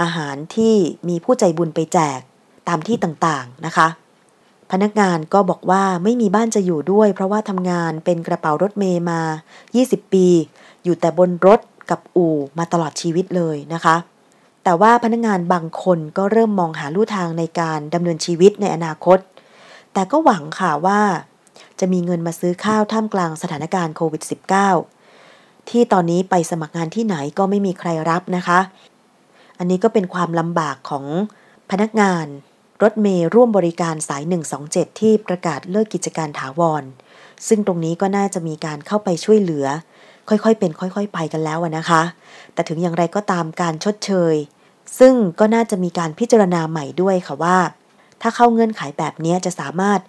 [0.00, 0.74] อาหารที่
[1.08, 2.20] มีผู้ใจบุญไปแจก
[2.68, 3.88] ตามที่ต่างๆนะคะ
[4.70, 9.20] พนักงานก็บอกว่าไม่มีบ้านจะอยู่ด้วย เพราะว่าทำงานเป็นกระเป๋ารถเมย์มา
[9.68, 10.26] 20 ปี
[10.84, 11.60] อยู่แต่บนรถ
[11.90, 13.96] กับอู่มาตลอดชีวิตเลยนะคะ
[14.64, 19.18] แต่ว่าพนักงานบางคนก็เริ่มมองหาลู่ทางในการดำเนินชีวิตในอนาคต
[19.92, 21.00] แต่ก็หวังค่ะว่า
[21.80, 24.22] จะมีเงินมาซื้อข้าวท่ามกลางสถานการณ์โควิด
[24.96, 28.60] -19 ที่ตอนนี้ไปสมัครงานที่ไหนก็ไม่มีใครรับนะคะ
[29.58, 31.04] อันนี้ก็เป็นความลำบากของ
[31.70, 32.26] พนักงาน
[32.82, 34.22] รถเมย์ร่วมบริการสาย
[34.62, 36.82] 127 ที่ประกาศเลิกกิจการถาวร
[37.48, 39.66] ซึ่งตรงนี้ก็น่าจะมีการเข้าไปช่วยเหลือ
[40.28, 42.02] ค่อยๆ เป็นค่อยๆ ไปกันแล้วนะคะ
[42.52, 44.34] แต่ถึงอย่างไรก็ตามการชดเชย
[44.98, 47.58] ซึ่งก็น่าจะมีการพิจารณาใหม่ด้วยค่ะว่า
[48.22, 50.00] ถ้าเข้าเงื่อนไขแบบนี้จะสามารถ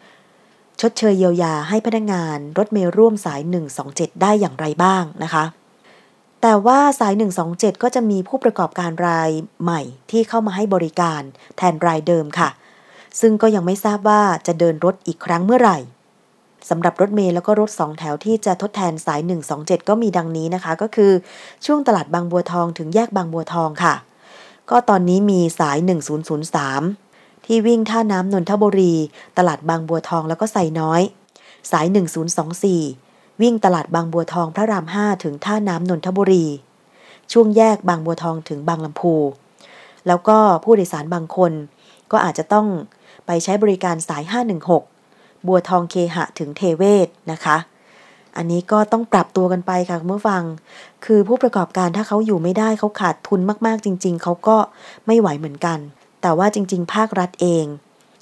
[0.82, 3.41] ชดเชยเยียวยาให้พนักงานรถเมล์ร่วมสาย
[3.82, 5.43] 127 ได้อย่างไรบ้างนะคะ
[6.41, 7.13] แต่ว่าสาย
[7.47, 9.30] 127 ก็จะมีผู้ประกอบการราย
[9.63, 11.21] ใหม่ที่เข้ามาให้บริการ
[11.58, 12.49] แทนรายเดิมค่ะ
[13.19, 15.78] ซึ่งก็ยังไม่ทราบว่าจะเดินรถอีกครั้งเมื่อไหร่
[16.69, 19.19] สำหรับรถเมล์แล้วก็รถสองแถวที่จะทดแทนสาย
[19.56, 21.12] 127 ก็มีดังนี้นะคะ ก็คือ
[21.65, 23.95] ช่วงตลาดบางบัวทองถึงแยกบางบัวทองค่ะ
[24.69, 25.78] ก็ตอนนี้มีสาย
[26.41, 27.02] 1003
[27.45, 28.93] ที่วิ่งท่าน้ำนนทบุรี
[29.38, 31.01] ตลาดบางบัวทองแล้วก็ไซน้อย
[31.71, 31.86] สาย
[32.63, 36.45] 1024 วิ่งตลาดบางบัวทองพระราม5ถึงท่าน้ำนนทบุรี
[37.32, 39.13] ช่วงแยกบางบัวทองถึงบางลำพู
[40.08, 41.51] แล้วก็ผู้โดยสารบางคน
[42.12, 42.67] ก็อาจจะต้อง
[43.25, 44.23] ไปใช้บริการสาย
[44.86, 47.58] 516 บัวทองเคหะถึงเทเวศนะคะ
[48.38, 50.43] อันนี้ก็ต้องปรับตัวกันไปค่ะคุณผู้ฟัง
[51.06, 54.58] คือผู้ประกอบการถ้าเขาอยู่ไม่ได้เขาขาดทุนมากๆจริง ๆ เขาก็
[55.06, 55.79] ไม่ไหวเหมือนกัน
[56.23, 57.65] แต่ว่าจริง ๆ ภาครัฐเอง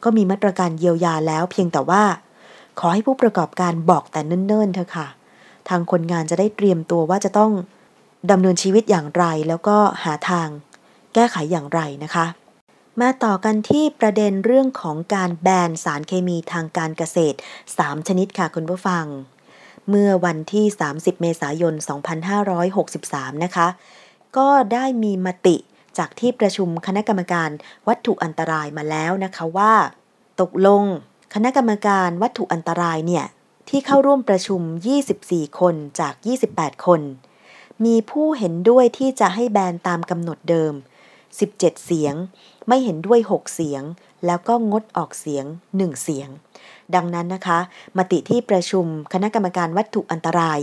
[0.03, 2.03] ก็มีมาตรการเยียวยาแล้ว เพียงแต่ว่า
[2.79, 5.07] ขอให้ผู้ประกอบการบอกแต่เนิ่นๆเถอะค่ะ
[5.69, 7.51] ทางคนงานจะได้เตรียมตัวว่าจะต้อง
[8.31, 10.47] ดำเนินชีวิตอย่างไร แล้วก็หาทาง
[11.13, 12.25] แก้ไขอย่างไรนะคะ
[13.01, 17.37] มาต่อกันที่ประเด็นเรื่องของการแบนสารเคมีทางการเกษตร
[17.71, 19.05] 3 ชนิดค่ะคุณผู้ฟัง
[19.89, 21.73] เมื่อวันที่ 30 เมษายน
[22.59, 23.67] 2563 นะคะ
[24.37, 25.57] ก็ได้มีมติ
[25.97, 27.49] จากที่ประชุมคณะกรรมการ
[27.87, 29.73] วัตถุอันตรายมาแล้วนะคะว่า
[30.41, 30.83] ตกลง
[31.33, 33.25] คณะกรรมการวัตถุอันตรายเนี่ย
[33.69, 34.61] ที่เข้าร่วมประชุม
[35.11, 36.13] 24 คนจาก
[36.49, 37.01] 28 คน
[37.85, 40.73] มีผู้เห็นด้วยที่จะให้แบนตามกำหนดเดิม
[41.29, 42.15] 17 เสียง
[42.67, 43.83] ไม่เห็นด้วย 6 เสียง
[44.25, 46.29] แล้วก็งดออกเสียง 1 เสียง
[46.95, 47.59] ดังนั้นนะคะ
[47.97, 50.59] มติที่ประชุมคณะกรรมการวัตถุอันตราย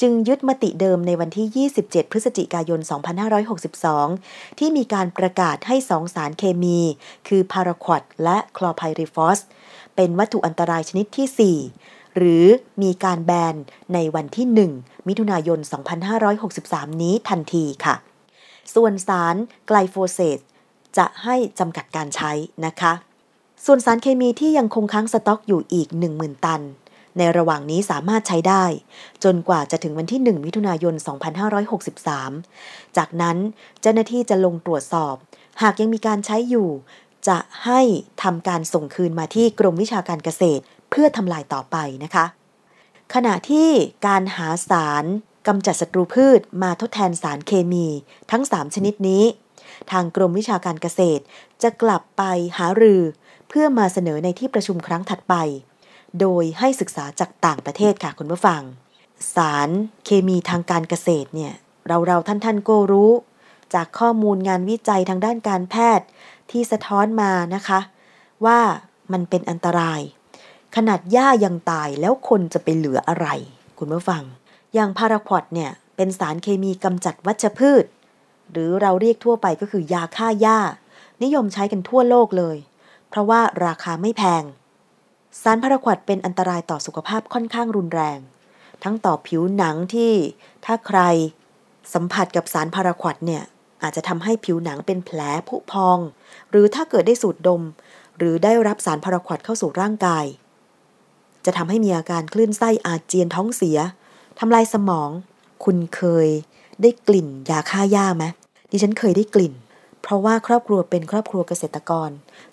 [0.00, 2.80] จึงยึดมติเดิมในวันที่ 27 พฤศจิกายน
[3.88, 6.78] 2562 ที่มีการประกาศให้สองสารเคมี
[7.28, 9.38] คือพาราควอดและคลอไพริฟอส
[9.96, 12.46] เป็นวัตถุอันตรายชนิดที่ 4 หรือ
[12.82, 13.54] มีการแบน
[13.94, 14.46] ในวันที่
[14.78, 15.58] 1 มิถุนายน
[16.30, 17.94] 2563 นี้ทันทีค่ะ
[18.74, 19.36] ส่วนสาร
[19.68, 20.38] ไกลโฟเสต
[20.98, 22.32] จะให้จำกัดการใช้
[22.66, 22.92] นะคะ
[23.66, 26.62] ส่วนสารเคมีที่ยังคงค้างสต็อกอยู่อีก 10,000 ตัน
[27.18, 28.64] ในระหว่างนี้สามารถใช้ได้
[29.24, 30.94] จนกว่าจะถึงวันที่ 1 มิถุนายน
[32.14, 33.36] 2563 จากนั้น
[33.80, 35.14] เจ้าหน้าที่จะลงตรวจสอบ
[35.62, 36.68] หากยังมีการใช้อยู่
[37.28, 37.80] จะให้
[38.22, 42.24] ทำการส่งคืนมาที่กรมวิชาการเกษตร เพื่อทำลายต่อไปนะคะ
[43.14, 43.68] ขณะที่
[44.06, 45.04] การหาสาร
[45.46, 47.86] กำจัดศัตรูพืชมาทดแทนสารเคมี
[48.30, 49.24] ทั้ง 3 ชนิดนี้
[49.90, 51.22] ทางกรมวิชาการเกษตร
[51.62, 52.22] จะกลับไป
[52.58, 53.02] หารือ
[53.48, 55.34] เพื่อมาเสนอในที่ประชุมครั้งถัดไป
[56.20, 58.62] โดยให้ศึกษาจากต่างประเทศค่ะคุณผู้ฟัง
[59.34, 59.70] สาร
[60.04, 61.54] เคมีทางการเกษตรเนี่ย
[61.88, 63.12] เราเราท่านท่านก็รู้
[63.74, 66.06] จากข้อมูลงานวิจัยทางด้านการแพทย์
[66.50, 67.80] ที่สะท้อนมานะคะ
[68.44, 68.58] ว่า
[69.12, 70.00] มันเป็นอันตราย
[70.76, 73.26] ขนาดหญ้ายังตายแล้วคนจะไปเหลืออะไร
[73.78, 74.22] คุณผู้ฟัง
[74.74, 77.84] อย่างพาราควอดเนี่ยเป็นสารเคมีกำจัดวัชพืช
[78.52, 80.58] หรือเราเรียกทั่วไปก็คือยาฆ่าหญ้า
[81.22, 82.56] นิยมใช้กันทั่วโลกเลย
[83.08, 84.42] เพราะว่าราคาไม่แพง
[85.42, 88.18] สารพาราควดเป็นอันตรายต่อสุขภาพค่อนข้างรุนแรง
[88.84, 90.12] ทั้งต่อผิวหนังที่
[90.64, 91.00] ถ้าใคร
[91.94, 93.42] สัมผัสกับสารพาราควดเนี่ย
[93.82, 95.98] อาจจะทำให้ผิวหนังเป็นแผลผุพอง
[96.50, 97.62] หรือถ้าเกิดได้สูดดม
[98.18, 100.24] หรือได้รับสารพาราควดเข้าสู่ร่างกาย
[101.44, 103.78] จะทำให้มีอาการคลื่นไส้อาเจียนท้องเสีย
[104.38, 105.10] ทำลายสมอง
[105.64, 106.28] คุณเคย
[106.82, 108.24] ได้กลิ่นยาฆ่าหญ้าไหม
[108.70, 109.54] ดิฉันเคยได้กลิ่น
[110.02, 112.10] เพราะว่าครอบครัวเป็นครอบครัวเกษตรกร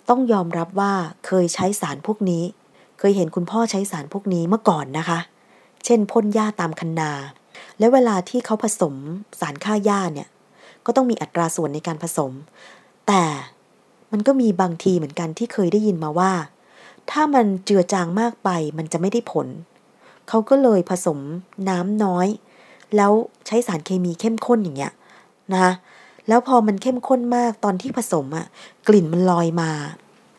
[0.08, 0.94] ต้องยอมรับว่า
[1.26, 2.44] เคยใช้สารพวกนี้
[2.98, 5.18] เคยเห็นคุณพ่อใช้สารพวกนี้เมื่อก่อนนะคะ
[5.84, 7.10] เช่นพ่นหญ้าตามคันนา
[7.78, 8.94] และเวลาที่เขาผสม
[9.40, 10.28] สารฆ่าหญ้าเนี่ย
[10.86, 12.32] ก็ต้องมีอัตราส่วนในการผสม
[13.06, 13.22] แต่
[14.12, 16.32] มันก็มีบางทีเหมือนกันที่เคยได้ยินมาว่า
[17.10, 19.46] ถ้ามันเจือจางมากไปมันจะไม่ได้ผล
[20.28, 21.18] เขาก็เลยผสม
[21.68, 22.26] น้ำน้อย
[22.96, 23.12] แล้ว
[23.46, 24.92] ใช้สารเคมีเข้มข้นอย่างเงี้ย
[25.52, 25.72] นะคะ
[26.28, 28.46] แล้วพอมันเข้มข้นมากตอนที่ผสมอะ
[28.88, 29.70] กลิ่นมันลอยมา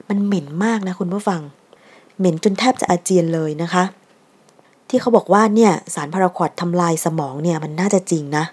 [0.10, 1.42] มันเหม็นมากนะคุณผู้ฟัง
[2.18, 3.84] เหม็นจนแทบจะอาเจียนเลยนะคะ
[4.90, 8.46] ที่เขาบอกว่าเนี่ยสารพาราควอดทำลายสมองเนี่ยมันน่าจะจริงนะ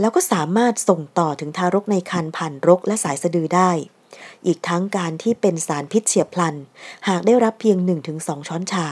[0.00, 3.70] แล้วก็สามารถส่งต่อถึงทารกในครรภ์ผ่านรกและสายสะดือได้
[4.46, 6.54] อีกทั้งการที่เป็นสารพิษเฉียบพลัน
[7.08, 7.76] หากได้รับเพียง
[8.12, 8.86] 1-2 ช้อนชา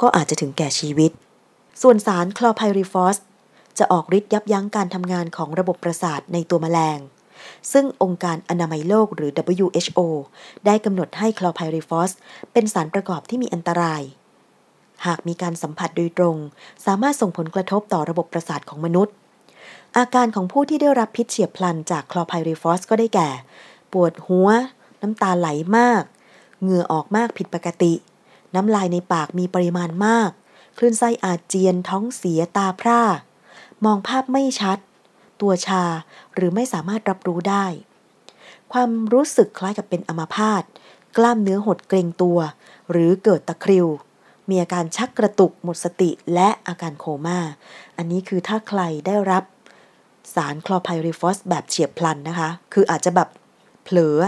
[0.00, 1.10] ก็อาจจะถึงแก่ชีวิต
[1.82, 3.16] ส่วนสารคลอไพริฟอส
[3.78, 6.98] จะออกฤทธิ์ยับยั้งการทำงานของระบบประสาทในตัวแมลง
[7.72, 10.00] ซึ่งองค์การอนามัยโลกหรือ WHO
[10.66, 12.10] ได้กำหนดให้คลอไพริฟอส
[12.52, 14.02] เป็นสารประกอบที่มีอันตราย
[15.06, 16.36] หากมีการสัมผัสโดยตรง
[16.86, 19.14] สามารถส่งผลกระทบต่อระบบประสาทของมนุษย์
[19.96, 23.30] อาการของผู้ที่ได้รับพิษเฉียบพลันจากคลอไพริฟอสก็ได้แก่
[23.92, 24.48] ปวดหัว
[25.02, 26.02] น้ำตาไหลมาก
[26.60, 27.92] เหงื่อออกมากผิดปกติ
[28.54, 30.30] น้ำลายในปากมีปริมาณมาก
[30.78, 33.02] คลื่นไส้อาเจียน ท้องเสียตาพร่า
[33.84, 34.78] มองภาพไม่ชัด
[35.42, 35.84] ตัวชา
[36.34, 37.66] หรือไม่สามารถรับรู้ได้
[38.72, 40.62] ความรู้สึกคล้ายกับเป็นอัมาพาต
[41.16, 42.38] กล้ามเนื้อหดเกรงตัว
[42.90, 43.86] หรือเกิดตะคริว
[44.48, 47.38] มีอาการชักกระตุกหมดสติและอาการโคม่า
[47.96, 49.44] อันนี้คือถ้าใครได้รับ
[50.34, 53.28] สารคลอไพริฟอสแบบเฉียบพลันนะคะ คืออาจจะแบบ
[53.84, 54.18] เผลอ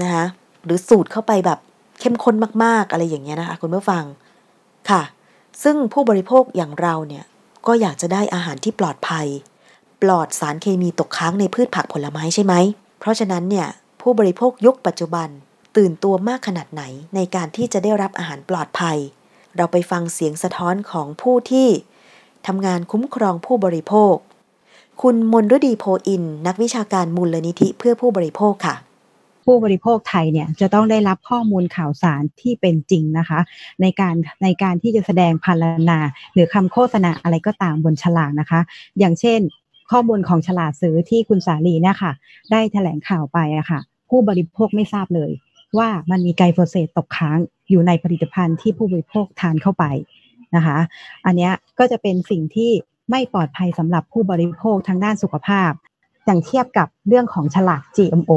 [0.00, 0.24] นะคะ
[0.64, 1.58] หรือสูดเข้าไปแบบ
[2.00, 4.04] เข้มข้นมากๆ อะไรอย่างเงี้ยนะคะคุณผู้ฟัง
[4.90, 5.02] ค่ะ
[5.62, 7.24] ซึ่งผู้บริโภคอย่างเราเนี่ย
[7.66, 9.26] ก็อยากจะได้อาหารที่ปลอดภัย
[10.02, 12.54] ปลอดสารเคมีตกค้างในพืชผักผลไม้ใช่ไหม
[13.00, 13.68] เพราะฉะนั้นเนี่ย
[14.00, 15.28] ผู้บริโภคยุคปัจจุบัน
[15.76, 16.82] ตื่นตัวมากขนาดไหน
[17.14, 18.98] ในการที่จะได้รับอาหารปลอดภัย
[19.56, 21.68] เราไปฟังเสียงสะท้อนของผู้ที่
[22.46, 24.14] ทำงานคุ้มครองผู้บริโภค
[25.02, 28.76] คุณมนฤดีโพอิน นักวิชาการมูลนิธิเพื่อผู้บริโภคค่ะ
[29.44, 33.40] ผู้บริโภคไทยเนี่ยจะต้องได้รับข้อมูลข่าวสารที่เป็นจริงนะคะ
[33.82, 35.98] ในการในการที่จะแสดงพรรณา
[36.34, 38.60] หรือคำโฆษณาอะไรก็ตามบนฉลากนะคะ
[38.98, 39.40] อย่างเช่น
[39.90, 42.12] ข้อมูลของฉลากซื้อที่คุณสาลีเนี่ยค่ะ
[42.50, 45.30] ได้แถลงข่าวไปอะค่ะ ผู้บริโภคไม่ทราบเลย
[45.78, 47.38] ว่ามันมีไกลโฟเสตตกค้าง
[47.70, 49.84] อยู่ในผลิตภัณฑ์ที่ผู้บริโภคทานเข้าไป
[50.56, 50.78] นะคะ
[51.26, 52.70] อันนี้ก็จะเป็นสิ่งที่
[53.10, 55.70] ไม่ปลอดภัยสำหรับผู้บริโภคทางด้านสุขภาพ
[56.26, 58.32] อย่างเทียบกับเรื่องของฉลาก GMO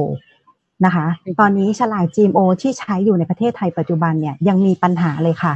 [0.85, 1.05] นะคะ
[1.39, 5.53] ตอนนี้ฉลาก GMO ที่ใช้อยู่ในประเทศไทยปัจจุบันเนี่ยยังมีปัญหาเลยค่ะ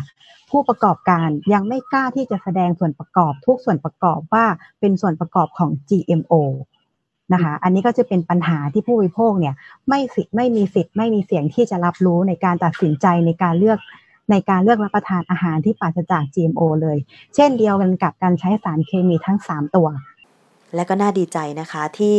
[0.52, 4.46] ผู้ประกอบการยังไม่กล้าที่จะแสดงส่วนประกอบทุกส่วนประกอบว่า
[4.80, 6.34] เป็นส่วนประกอบของ GMO
[7.34, 9.56] นะคะอันนี้ก็จะเป็นปัญหาที่ผู้บริโภคเนี่ย
[9.90, 13.80] ไม่สิทธิ์ไม่มีสิทธิ์ไม่มีเสียงที่จะรับรู้ในการตัดสินใจในการเลือก
[14.32, 16.98] ในการเลือกรับประทานอาหารที่ปราศจาก GMO เลย
[17.36, 19.88] เช่นเดียวกันกับการใช้สารเคมีทั้ง 3 ตัว
[20.76, 22.18] และก็น่าดีใจนะคะที่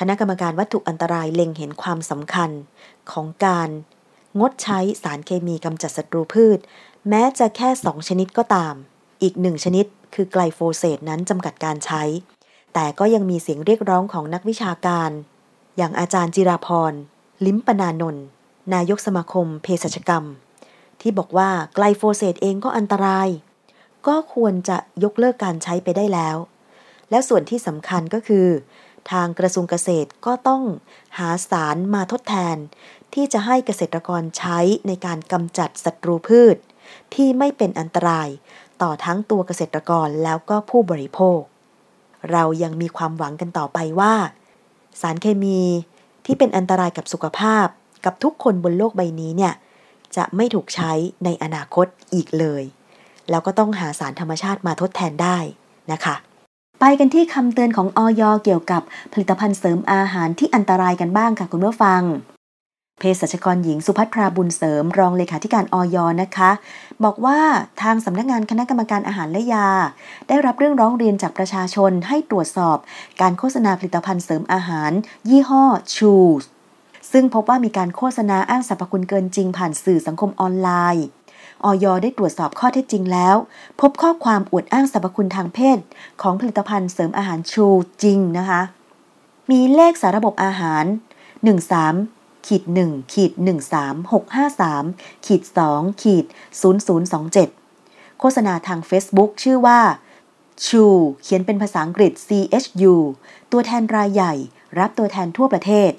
[0.00, 2.50] คณะกรรมการวัตถุอันตรายเล็งเห็นความสำคัญ
[3.12, 3.68] ของการ
[4.40, 6.58] งดใช้สารเคมีกำจัดศัตรูพืช
[7.08, 8.74] แม้จะแค่ 2 ชนิดก็ตาม
[9.22, 12.02] อีกหนึ่งชนิดคือไกลโฟเสตนั้นจำกัดการใช้
[12.74, 15.10] แต่ก็ยังมีเสียงเรียกร้องของนักวิชาการ
[15.76, 16.92] อย่างอาจารย์จิราพร
[17.46, 18.24] ลิมปนานนท์
[18.74, 20.24] นายกสมาคมเภสัชกรรม
[21.00, 23.28] ที่บอกว่าไกลโฟเสตเองก็อันตราย
[24.06, 26.36] ก็ควรจะยกเลิกการใช้ไปได้แล้ว
[27.10, 28.46] และส่วนที่สำคัญก็คือ
[29.10, 30.62] ทางกระทรวงเกษตรก็ต้อง
[31.18, 32.56] หาสารมาทดแทน
[33.14, 36.56] ที่จะให้เกษตรกรใช้ในการกำจัดศัตรูพืช
[37.14, 38.28] ที่ไม่เป็นอันตราย
[38.82, 41.40] ต่อทั้งตัวเกษตรกรแล้วก็ผู้บริโภค
[42.32, 44.14] เรายังมีความหวังกันต่อไปว่า
[45.00, 45.60] สารเคมี
[46.26, 47.66] ที่เป็นอันตรายกับสุขภาพ
[48.04, 49.54] กับทุกคนบนโลกใบนี้เนี่ย
[50.16, 50.92] จะไม่ถูกใช้
[51.24, 52.62] ในอนาคตอีกเลย
[53.30, 55.38] แล้วก็ต้องหาสารธรรมชาติมาทดแทนได้
[55.92, 56.16] นะคะ
[56.80, 62.02] ไปกันที่คำเตือนของออยเกี่ยวกับผลิตภัณฑ์เสริมอาหารที่อันตรายกันบ้างค่ะคุณผู้ฟัง
[63.00, 66.50] เภสัชกรหญิงสุภัทราบุญเสริม รองเลขาธิการออยนะคะ
[67.04, 67.40] บอกว่า
[67.82, 69.68] ทางสำนักงานคณะกรรมการอาหารและยา
[70.28, 72.76] ได้รับเรื่องร้องเรียนจากประชาชนให้ตรวจสอบ
[73.20, 74.90] การโฆษณาผลิตภัณฑ์เสริมอาหาร
[75.28, 75.64] ยี่ห้อ
[75.96, 76.44] ชูส
[77.12, 81.06] ซึ่งพบว่ามีการโฆษณาอ้างสรรพคุณเกินจริงผ่านสื่อสังคมออนไลน์
[81.64, 83.36] ออยได้ตรวจสอบข้อเท็จจริงแล้ว
[83.80, 85.78] พบข้อความอวดอ้างสรรพคุณทางเพศ
[86.22, 87.66] ของผลิตภัณฑ์เสริมอาหารชู
[88.02, 88.60] จริงนะคะ
[89.50, 90.84] มีเลขสาระบบอาหาร
[91.50, 92.15] 13
[92.46, 93.32] ขีด1ขีด
[94.08, 96.24] 13653ขีด2ขีด
[97.42, 99.80] 0027โฆษณาทาง Facebook ชื่อว่า
[100.66, 100.84] ชู
[101.22, 102.94] เขียนเป็นภาษาอังกฤษ CHU
[103.52, 104.34] ตัวแทนรายใหญ่
[104.78, 105.90] รับตัวแทนทั่วประเทศ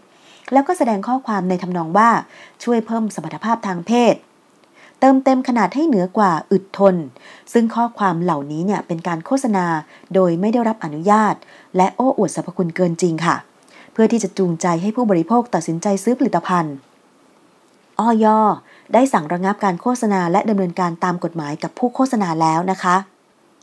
[0.54, 2.10] แล้วก็แสดงข้อความในทำนองว่า
[2.64, 4.16] ช่วยเพิ่มสมรรถภาพทางเพศ
[5.00, 6.96] เติมเต็มขนาดให้เหนือกว่าอึดทน
[7.54, 9.66] ซึ่งข้อความเหล่านี้เนี่ยเป็นการโฆษณา
[10.14, 11.36] โดยไม่ได้รับอนุญาต
[11.78, 13.36] และโอ้อวดสรรพคุณเกินจริงค่ะ
[14.00, 16.76] พื่อที่จะจูงใจให้ผู้บริโภคตัดสินใจซื้อผลิตภัณฑ์
[18.00, 18.26] ออย
[18.94, 22.96] ได้สั่งระงับการโฆษณาและดำเนินการตามกฎหมายกับผู้โฆษณาแล้วนะคะ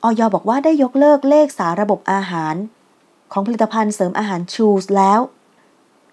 [0.04, 2.54] ออยบอกว่าได้ยกเลิกเลขสาระบบอาหาร
[3.32, 5.20] ของผลิตภัณฑ์เสริมอาหารชูสแล้ว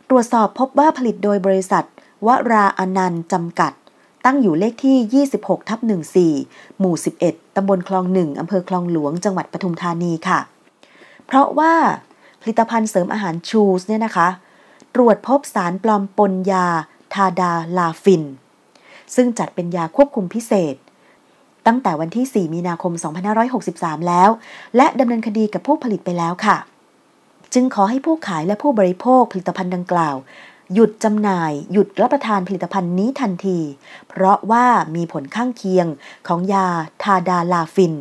[0.09, 1.85] ตรวจสอบพบว่าผลิตโดยบริษัท
[2.27, 3.71] วราอนันต์จำกัด
[4.25, 5.79] ตั้งอยู่เลขที่ 26ทับ
[6.27, 10.39] 14 หมู่ 11 ตำบลคลองหนึ่งอำเภอคลองหลวง จังหวัดปทุมธานีค่ะ
[11.25, 11.73] เพราะว่า
[12.41, 14.27] ผลิตภัณฑ์เสริมอาหารชูสเนี่ยนะคะ
[14.95, 16.67] ตรวจพบสารปลอมปนยา
[17.13, 18.23] ทาดาลาฟิน
[19.15, 20.75] ซึ่งจัดเป็นยาควบคุมพิเศษ
[21.67, 22.93] ตั้งแต่วันที่ 4 มีนาคม
[23.49, 24.29] 2563 แล้ว
[24.75, 26.57] และดำเนินคดีกับผู้ผลิตไปแล้วค่ะ
[27.53, 30.15] จึงขอให้ผู้ขายและผู้บริโภคผลิตภัณฑ์ดังกล่าว
[30.73, 33.59] หยุดจำหน่าย หยุดรับประทานผลิตภัณฑ์นี้ทันที
[34.09, 35.87] เพราะว่ามีผลข้างเคียง
[36.27, 36.67] ของยา
[37.03, 37.93] ทาดาลาฟิน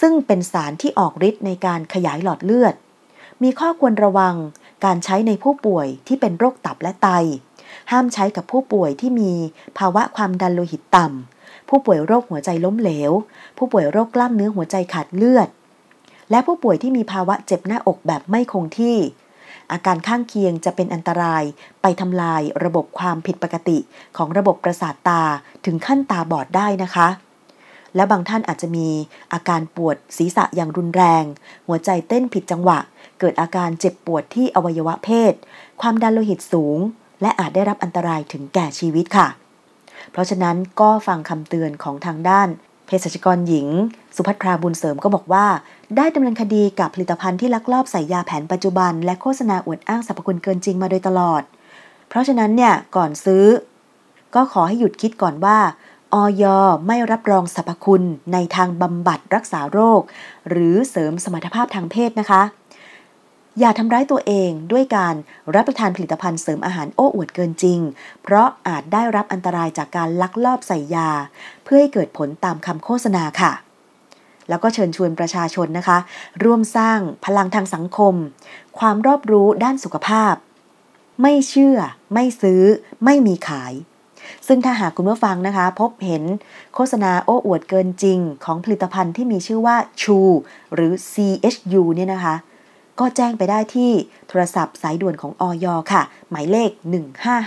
[0.00, 2.74] ซึ่งเป็นสารที่ออกฤทธิ์ในการขยายหลอดเลือด
[3.42, 4.34] มีข้อควรระวัง
[4.84, 7.08] การใช้ในผู้ป่วยที่เป็นโรคตับและไต
[7.90, 9.32] ห้ามใช้กับผู้ป่วยที่มี
[9.78, 13.12] ภาวะความดันโลหิตต่ำ ผู้ป่วยโรคหัวใจล้มเหลว
[13.58, 15.48] ผู้ป่วยโรคกล้ามเนื้อหัวใจขาดเลือด
[16.30, 18.96] และผู้ป่วยที่มีภาวะเจ็บหน้าอกแบบไม่คงที่
[19.72, 21.44] อาการข้างเคียงจะเป็นอันตราย
[21.82, 23.78] ไปทำลายระบบความผิดปกติ
[24.16, 25.22] ของระบบประสาทตา
[25.64, 27.08] ถึงขั้นตาบอดได้นะคะ
[27.96, 28.88] และบางท่านอาจจะมี
[29.32, 31.24] อาการปวดศีรษะอย่างรุนแรง
[31.66, 32.78] หัวใจเต้นผิดจังหวะ
[33.20, 35.32] เกิดอาการเจ็บปวดที่อวัยวะเพศ
[35.80, 36.78] ความดันโลหิตสูง
[37.22, 39.28] และอาจได้รับอันตรายถึงแก่ชีวิตค่ะ
[40.12, 42.48] เพราะฉะนั้นก็ฟังคำเตือนของทางด้าน
[42.86, 43.68] เภสัชกรหญิง
[44.16, 45.46] สุภัทราบุญเสริมก็บอกว่า
[45.96, 51.42] ได้ดำเนินคดีกับผลิตภัณฑ์ที่ลักลอบใส่ยาแผนปัจจุบัน และโฆษณาอวดอ้างสรรพคุณเกินจริงมาโดยตลอด
[52.08, 53.44] เพราะฉะนั้นเนี่ยก่อนซื้อ
[54.34, 55.58] ก็ขอให้หยุดคิดก่อนว่า
[56.14, 56.44] ออย
[56.86, 58.02] ไม่รับรองสรรพคุณ
[58.32, 60.00] ในทางบำบัดรักษาโรค
[60.48, 62.42] หรือเสริมสมรรถภาพทางเพศนะคะ
[63.58, 65.14] อย่าทำร้ายตัวเองด้วยการ
[65.54, 67.80] รับประทานผลิตภัณฑ์เสริมอาหารโอ้อวดเกินจริง
[68.22, 71.10] เพราะอาจได้รับอันตรายจากการลักลอบใส่ยา
[71.64, 73.52] เพื่อให้เกิดผลตามคำโฆษณาค่ะ
[74.48, 75.98] แล้วก็เชิญชวนประชาชนนะคะ
[76.44, 78.14] ร่วมสร้างพลังทางสังคม
[78.78, 80.34] ความรอบรู้ด้านสุขภาพ
[81.22, 81.76] ไม่เชื่อ
[82.14, 82.62] ไม่ซื้อ
[83.04, 83.72] ไม่มีขาย
[84.46, 86.22] ซึ่งถ้าหากคุณผู้ฟังนะคะ พบเห็น
[86.74, 90.18] โฆษณาโอ้อวดเกินจริงของผลิตภัณฑ์ที่มีชื่อว่าชู
[90.74, 92.34] หรือ CHU เนี่ยนะคะ
[93.00, 93.92] ก็แจ้งไปได้ที่
[94.28, 96.70] โทรศัพท์สายด่วนของออยค่ะ หมายเลข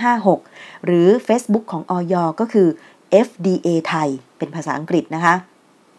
[0.04, 2.68] 1556 หรือ Facebook ของออยก็คือ
[3.26, 5.34] FDA ไทย เป็นภาษาอังกฤษนะคะ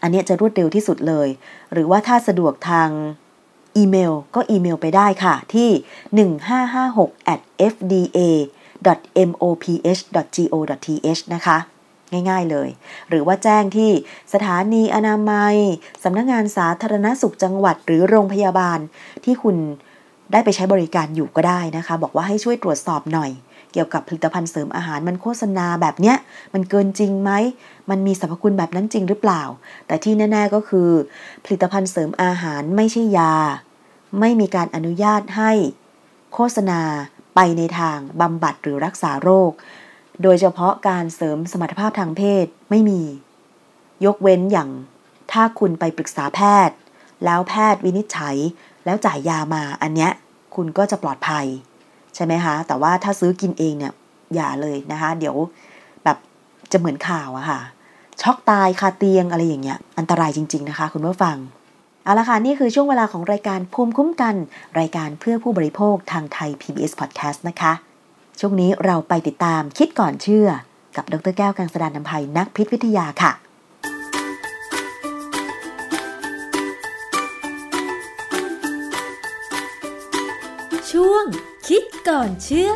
[0.02, 1.28] อันนี้จะรวดเร็วที่สุดเลย
[1.74, 2.90] หรือว่าถ้าสะดวกทาง
[3.78, 5.70] อีเมลก็อีเมลไปได้ค่ะที่
[6.72, 7.42] 1556 at
[7.74, 8.28] fda
[9.30, 11.73] moph.go.th นะคะ
[12.30, 12.70] ง่ายๆเลย
[13.10, 13.92] หรือว่าแจ้งที่
[14.34, 15.56] สถานีอนามัย
[16.04, 18.80] สำนักงงานสาธารณสุขจังหวัดหรือโรงพยาบาล
[19.26, 19.56] ที่คุณ
[20.32, 23.32] ได้ไปใช้บริการอยู่ก็ได้นะคะ บอกว่าให้ช่วยตรวจสอบหน่อย
[23.74, 26.18] เกี่ยวกับผลิตภัณฑ์เสริมอาหารมันโฆษณาแบบเนี้ย
[26.54, 27.32] มันเกินจริงไหม
[27.90, 29.44] มันมีสรรพคุณแบบนั้นจริงหรือเปล่า
[29.88, 30.90] แต่ที่แน่ ๆก็คือ
[31.46, 33.36] ผลิตภัณฑ์เสริมอาหารไม่ใช่ยา
[34.20, 35.52] ไม่มีการอนุญาตให้
[36.34, 36.82] โฆษณา
[37.36, 39.52] ไปในทางบำบัดหรือรักษาโรค
[40.22, 43.02] โดยเฉพาะการเสริมสมรรถภาพทางเพศไม่มี
[44.06, 44.70] ยกเว้นอย่าง
[45.32, 46.76] ถ้าคุณไปปรึกษาแพทย์
[47.26, 48.36] แล้วแพทย์วินิจฉัย
[48.86, 50.12] แล้วจ่ายยามาอันเนี้ย
[50.56, 51.46] คุณก็จะปลอดภัย
[52.16, 53.94] ใช่ไหมคะ แต่ว่าถ้าซื้อกินเองเนี่ย
[54.36, 55.36] อย่าเลยนะคะ เดี๋ยว
[56.04, 56.18] แบบ
[56.72, 57.60] จะเหมือนข่าวอะค่ะ
[58.22, 61.38] ช็อกตายคาเตียงอะไรอย่างเงี้ย อันตรายจริง ๆนะคะ คุณผู้ฟัง
[62.04, 64.36] เอาละค่ะ นี่คือช่วงเวลาของรายการภูมิคุ้มกัน
[64.80, 67.74] รายการเพื่อผู้บริโภคทางไทย PBS Podcast นะคะ
[68.40, 70.48] ช่วงนี้เราไปติดตามคิดก่อนเชื่อ
[70.96, 73.32] กับดรแก้วกังสดานนภัยนักพิษวิทยาค่ะ
[80.92, 81.26] ช่วง
[81.68, 82.72] คิดก่อนเชื่อ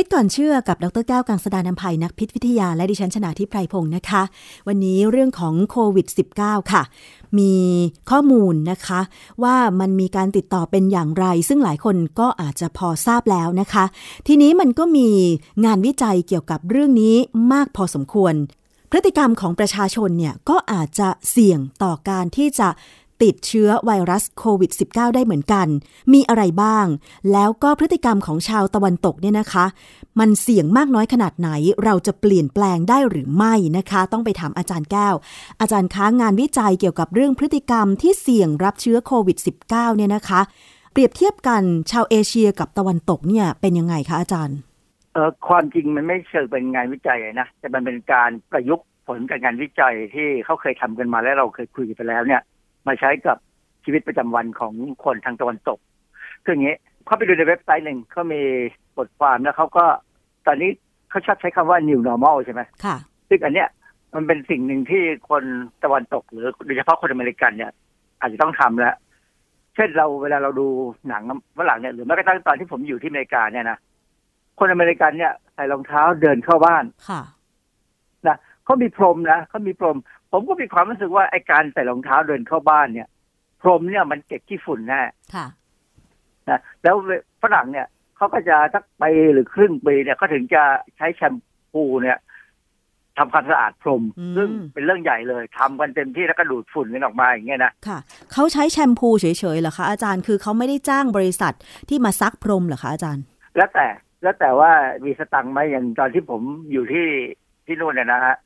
[0.00, 4.22] คิดก่อนเชื่อกับดรแก้วกังสดานนภัยนักพิษวิทยาและดิฉันชนาทิพไพรพงศ์นะคะ
[4.68, 6.06] วันนี้เรื่องของโควิด
[6.38, 6.82] -19 ค่ะ
[7.38, 7.54] มี
[8.10, 9.00] ข้อมูลนะคะ
[9.42, 13.84] ว่ามันมีการติดต่อเป็นอย่างไร ซึ่งหลายคนก็อาจจะพอทราบแล้วนะคะ
[14.26, 15.08] ทีนี้มันก็มี
[15.64, 17.14] งานวิจัยเกี่ยวกับเรื่องนี้
[17.52, 18.34] มากพอสมควร
[18.90, 22.68] พฤติกรรมของประชาชนเนี่ยก็อาจจะเสี่ยงต่อการที่จะ
[23.22, 25.66] ติดเชื้อไวรัสโควิด -19 ได้เหมือนกัน
[26.12, 26.86] มีอะไรบ้าง
[27.32, 29.66] แล้วก็พฤติกรรมของชาวตะวันตกเนี่ยนะคะ
[30.20, 31.50] มันเสี่ยงมากน้อยขนาดไหน
[31.84, 35.14] เราจะเปลี่ยนแปลงได้หรือไม่นะคะ ต้องไปถามอาจารย์แก้ว
[35.60, 40.40] อาจารย์ค้างานวิจัยเกี่ยวกับเรื่องพฤติกรรมที่เสี่ยงรับเชื้อโควิด -19 เนี่ยนะคะ
[40.92, 44.58] เปรียบเทียบกันชาวเอเชียกับตะวันตกเนี่ยเป็นยังไงคะอาจารย์
[45.12, 52.42] เออความจริงมันไม่เชิงเป็นงานวิจัยนะ แต่มันเป็นการประยุกต์ผลจากงานวิจัยที่เขาเคยทำกันมาและเราเคยคุยกันไปแล้วเนี่ย
[52.88, 53.36] มาใช้กับ
[53.84, 54.74] ชีวิตประจำวันของ
[55.04, 55.78] คนทางตะวันตก
[56.44, 58.42] คืออย่างนี้เขาไปดูในเว็บไซต์หนึ่งเขามี
[58.96, 59.84] บทความแล้วเขาก็
[60.46, 60.70] ตอนนี้
[61.10, 62.96] เขาชอบใช้คำว่า new normal ใช่ไหมค่ะ
[63.28, 63.68] ซึ่งอันเนี้ย
[64.14, 65.44] มันเป็นสิ่งหนึ่งที่คน
[65.84, 67.72] ตะวันตกหรือโดยเฉพาะคนอเมริกันเนี่ย
[68.20, 68.94] อาจจะต้องทำแล้ว
[69.74, 70.66] เช่นเราเวลาเราดู
[71.08, 71.22] หนัง
[71.58, 73.78] ฝรั่งเนี่ยหรือแม้กระทั่งตอนที่ผมอยู่ที่อเมริกาเนี่ยนะ
[74.58, 77.37] คนอเมริกันเนี่ยใส่รองเท้าเดินเข้าบ้านค่ะนะ
[78.68, 79.98] เขามีพรมนะเขามีพรม
[80.32, 83.08] ผมก็มีความรู้สึกว่าไอการใส่รองเท้าเดินเข้าบ้านเนี่ย
[83.62, 85.02] พรมเนี่ยมันเก็บขี้ฝุ่นแน่
[85.34, 85.46] ค่ะ
[86.48, 86.96] นะแล้ว
[87.42, 90.62] ฝรั่งเนี่ยเขาก็จะสักปีหรือครึ่งปีเนี่ยเขาถึงจะ
[90.96, 91.34] ใช้แชม
[91.72, 92.18] พูเนี่ย
[93.18, 97.98] ทำความสะอาดพรมอืมซึ่งเป็นเรื่องใหญ่เลยทำกันเต็มที่แล้วก็ดูดฝุ่นกันออกมาอย่างเงี้ยนะค่ะ
[98.32, 101.54] เขาใช้แชมพูเฉยๆเหรอคะอาจารย์คือเขาไม่ได้จ้างบริษัท
[101.88, 103.24] ที่มาซักพรมเหรอคะอาจารย์
[103.56, 103.86] แล้วแต่
[104.22, 104.70] แล้วแต่ว่า
[105.04, 106.42] มีสตังค์ไหมอย่างตอนที่ผม
[106.72, 107.06] อยู่ที่
[107.66, 108.36] ที่นู่นเนี่ยนะฮะ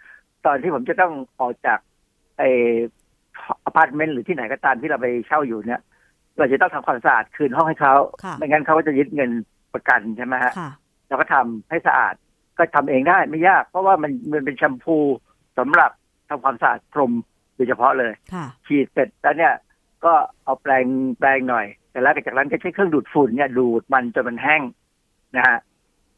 [0.47, 1.78] ตอนที่ผมจะต้องออกจาก
[2.38, 2.43] ไอ้
[3.64, 5.80] อพาร์ตเมนต์หรือที่ไหนก็ตามที่เราไปเช่าอยู่เนี่ย
[6.38, 9.30] เราจะต้องทำความสะอาดคืนห้องให้เขาค่ะไม่งั้นเขาก็จะยึดเงิน
[9.74, 10.70] ประกันใช่ไหมฮะค่ะ
[11.09, 12.14] เราก็ทำให้สะอาด
[12.59, 14.97] ก็ทำเองได้ไม่ยาก เพราะว่ามันมันเป็นแชมพู
[15.59, 15.90] สำหรับ
[16.28, 17.12] ทำความสะอาดพรม
[17.57, 19.55] โดยเฉพาะเลยค่ะฉีดเสร็จแล้วเนี่ย
[20.05, 20.12] ก็
[20.45, 20.86] เอาแปรง
[21.18, 24.62] แปรงหน่อย แต่แล้วจากนั้นก็ใช้เครื่องดูดฝุ่นเนี่ยดูดมันจนมันแห้ง
[25.36, 25.59] นะฮะ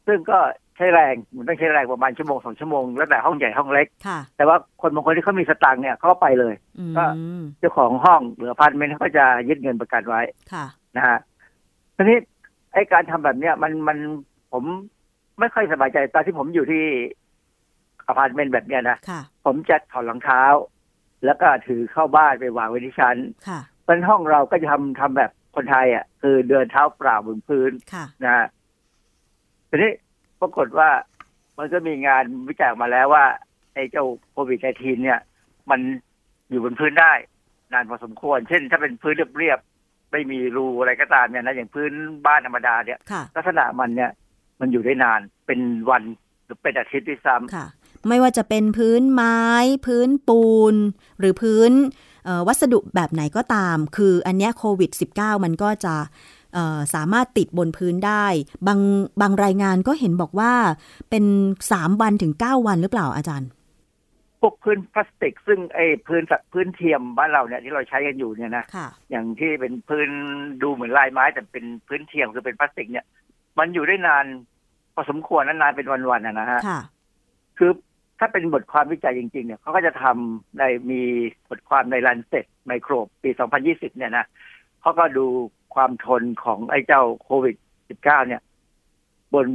[0.07, 0.39] ซึ่งก็
[0.77, 7.05] ใช้แรงมันต้องใช้แรงประมาณชั่วโมงสองชั่วโมงแล้วแต่ห้องใหญ่ห้องเล็กค่ะแต่ว่าคนบางคนที่เขามีสตางค์เนี่ยเขาก็ไปเลยอืมก็
[7.59, 10.21] เจ้าของห้องหรืออพาร์ตเมนต์เขาก็จะยึดเงินประกันไว้
[10.53, 10.67] ค่ะ
[10.97, 11.19] นะฮะ
[11.97, 12.19] ทีนี้
[12.73, 13.99] ไอ้การทำแบบเนี้ยมันมัน
[14.53, 14.65] ผม
[15.39, 16.85] ไม่ค่อยสบายใจตอนที่ผมอยู่ที่
[18.07, 20.43] อพาร์ตเมนต์แบบเนี้ยนะค่ะผมจะถอดรองเท้า
[21.25, 23.17] แล้วก็ถือเข้าบ้านไปวางไว้ที่ชั้น
[23.49, 28.47] ค่ะเป็นห้องเราก็จะทำทำแบบคนไทยอะ คือเดินเท้าเปล่าบนพื้นค่ะนะฮะ
[29.69, 29.93] ทีนี้
[30.41, 30.91] ปรากฏว่า
[31.59, 33.25] มันก็มีงานวิจัยออกมาแล้วว่า
[33.75, 35.21] ไอ้เจ้าโควิด -19 เนี่ย
[35.71, 35.81] มัน
[36.51, 37.13] อยู่บนพื้นได้
[37.73, 41.93] นานพอสมควร เช่น ถ้าเป็นพื้นเรียบๆไม่มีรูอะไรก็ตามเนี่ยนะอย่างพื้น
[42.27, 44.11] บ้านธรรมดาเนี่ยค่ะลักษณะมันเนี่ย
[44.61, 45.61] มันอยู่ได้นานเป็น
[45.91, 46.03] วัน
[46.45, 47.67] หรือเป็นอาทิตย์ด้วยซ้ำค่ะ
[48.09, 49.41] ไม่ว่าจะเป็นพื้นไม้
[49.87, 50.75] พื้นปูน
[51.19, 51.71] หรือพื้น
[52.25, 56.44] เอ่อวัสดุแบบไหนก็ตาม คืออันเนี้ยโควิด -19 มันก็จะเอ่อ
[56.95, 58.27] สามารถติดบนพื้นได้
[58.67, 58.81] บาง
[59.21, 60.53] บางรายงานก็เห็นบอกว่า
[61.11, 61.25] เป็น
[61.69, 63.51] 3วันถึง9วันหรือเปล่าอาจารย์
[64.41, 70.09] พวกพื้นพลาสติก ซึ่งไอ้พื้นสัพื้นเทียมบ้านเราเนี่ยที่เราใช้กันอยู่เนี่ยนะค่ะอย่างที่เป็นพื้น
[70.63, 73.07] ดูเหมือนลายไม้ แต่เป็นพื้นเทียมคือเป็นพลาสติก เนี่ย
[73.59, 74.25] มันอยู่ได้นาน
[74.95, 76.81] พอสมควรนะนานเป็นวันๆนะนะฮะค่ะ
[77.59, 77.71] คือ
[78.19, 81.01] ถ้าเป็นบทความวิจัยจริง ๆ เนี่ยเขาก็จะทำในมี
[81.49, 83.31] บทความใน Lancet Microbe ปี
[83.65, 84.27] 2020 เนี่ยนะ
[84.81, 85.27] เขาก็ดู
[85.75, 87.57] ความทนของไอ้เจ้าโควิด
[87.87, 88.43] 19 เนี่ย
[89.35, 89.47] บน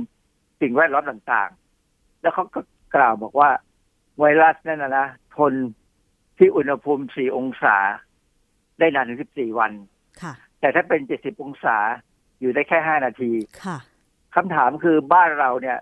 [0.62, 2.60] สิ่งแวดล้อมต่างๆ แล้วเขาก็
[2.96, 3.50] กล่าวบอกว่า
[4.20, 5.08] ไวรัสนั่นนะนะ
[5.38, 5.54] ทน
[6.38, 7.78] ที่อุณหภูมิ 4 องศา
[8.80, 9.72] ได้นานถึง 14 วัน
[10.22, 11.78] ค่ะแต่ถ้าเป็น 70 องศา
[12.40, 13.32] อยู่ได้แค่ 5 นาที
[13.64, 13.78] ค่ะ
[14.36, 15.78] คำถามคือบ้านเราเนี่ย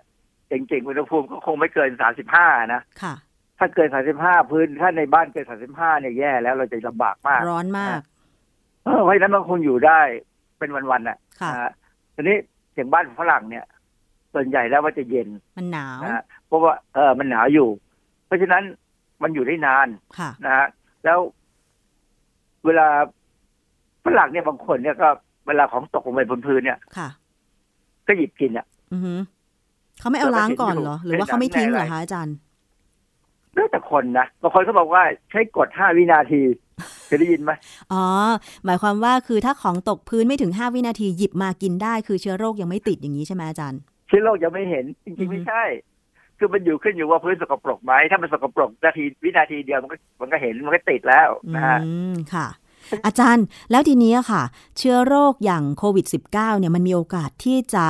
[0.50, 1.90] จริงๆอุณหภูมิก็คงไม่เกิน
[2.32, 3.14] 35 นะค่ะ
[3.58, 3.88] ถ้าเกิน
[4.20, 8.00] 35 พื้นถ้าในบ้านเกิน 35 เนี่ยแย่แล้วเราจะลำบากมาก ร้อนมาก
[8.88, 10.00] เออเพราะฉะนั้นมันคงอยู่ได้
[10.58, 11.70] เป็นวันๆน่ะค่ะนะฮะ
[12.14, 12.36] ทีนี้
[12.74, 13.64] อย่างบ้านฝรั่งเนี่ย
[14.34, 15.28] ส่วนใหญ่แล้วว่าจะเย็น
[15.58, 17.68] มันหนาวนะฮะเพราะว่าเออมันหนาวอยู่
[18.26, 18.62] เพราะฉะนั้น
[19.22, 20.66] มันอยู่ได้นานค่ะนะฮะ
[21.04, 21.18] แล้ว
[22.66, 22.86] เวลา
[24.04, 25.08] ฝรั่งเนี่ยบางคนเนี่ยก็
[25.46, 27.08] เวลาของตกลงไปบนพื้นเนี่ยค่ะ
[28.06, 29.18] ก็หยิบกินอะอือหือ
[30.00, 32.36] เขาไม่เอาล้างก่อนเหรอ หรือว่าเขาไม่ทิ้งเหรอคะอาจารย์
[33.54, 36.40] แล้วแต่คนนะบางคนเขาบอกว่าใช้กด5วินาที
[37.08, 37.52] เคยได้ยินไหม
[37.92, 38.04] อ๋อ
[38.64, 45.62] หมายความว่าคือถ้าของตกพื้นไม่ถึง5วินาทีหยิบมากินได้ คือเชื้อโรคยังไม่ติดอย่างนี้ใช่ไหมอาจารย์ เชื้อโรคยังไม่เห็นจอืริองๆฮึไม่ใช่
[46.38, 52.46] คือมันอยู่ขึ้นอยู่ว่าพื้นสกปรกไหมถ้ามันสกปรกนาทีวินาทีเดียวมันก็มันก็เห็นมันก็ติดแล้วนะฮะอืมค่ะ
[53.06, 54.42] อาจารย์แล้วทีนี้ค่ะ
[54.78, 57.84] เชื้อโรคอย่างโควิด -19 เนี่ยมันมีโอกาสที่จะ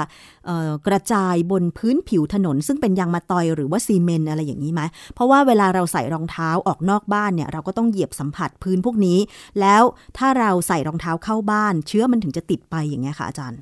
[0.46, 4.82] เอ่อกระจายบนพื้นผิวถนน ซึ่งเป็นยางมะตอยหรือว่าซีเมนต์อะไรอย่างนี้ไหม
[5.14, 9.18] เพราะว่าเวลาเราใส่รองเท้าออกนอกบ้านเนี่ยเราก็ต้องเหยียบสัมผัสพื้นพวกนี้
[9.61, 9.82] แล้ว
[10.18, 13.61] ถ้าเราใส่รองเท้าเข้าบ้าน เชื้อมันถึงจะติดไปอย่างเงี้ยค่ะอาจารย์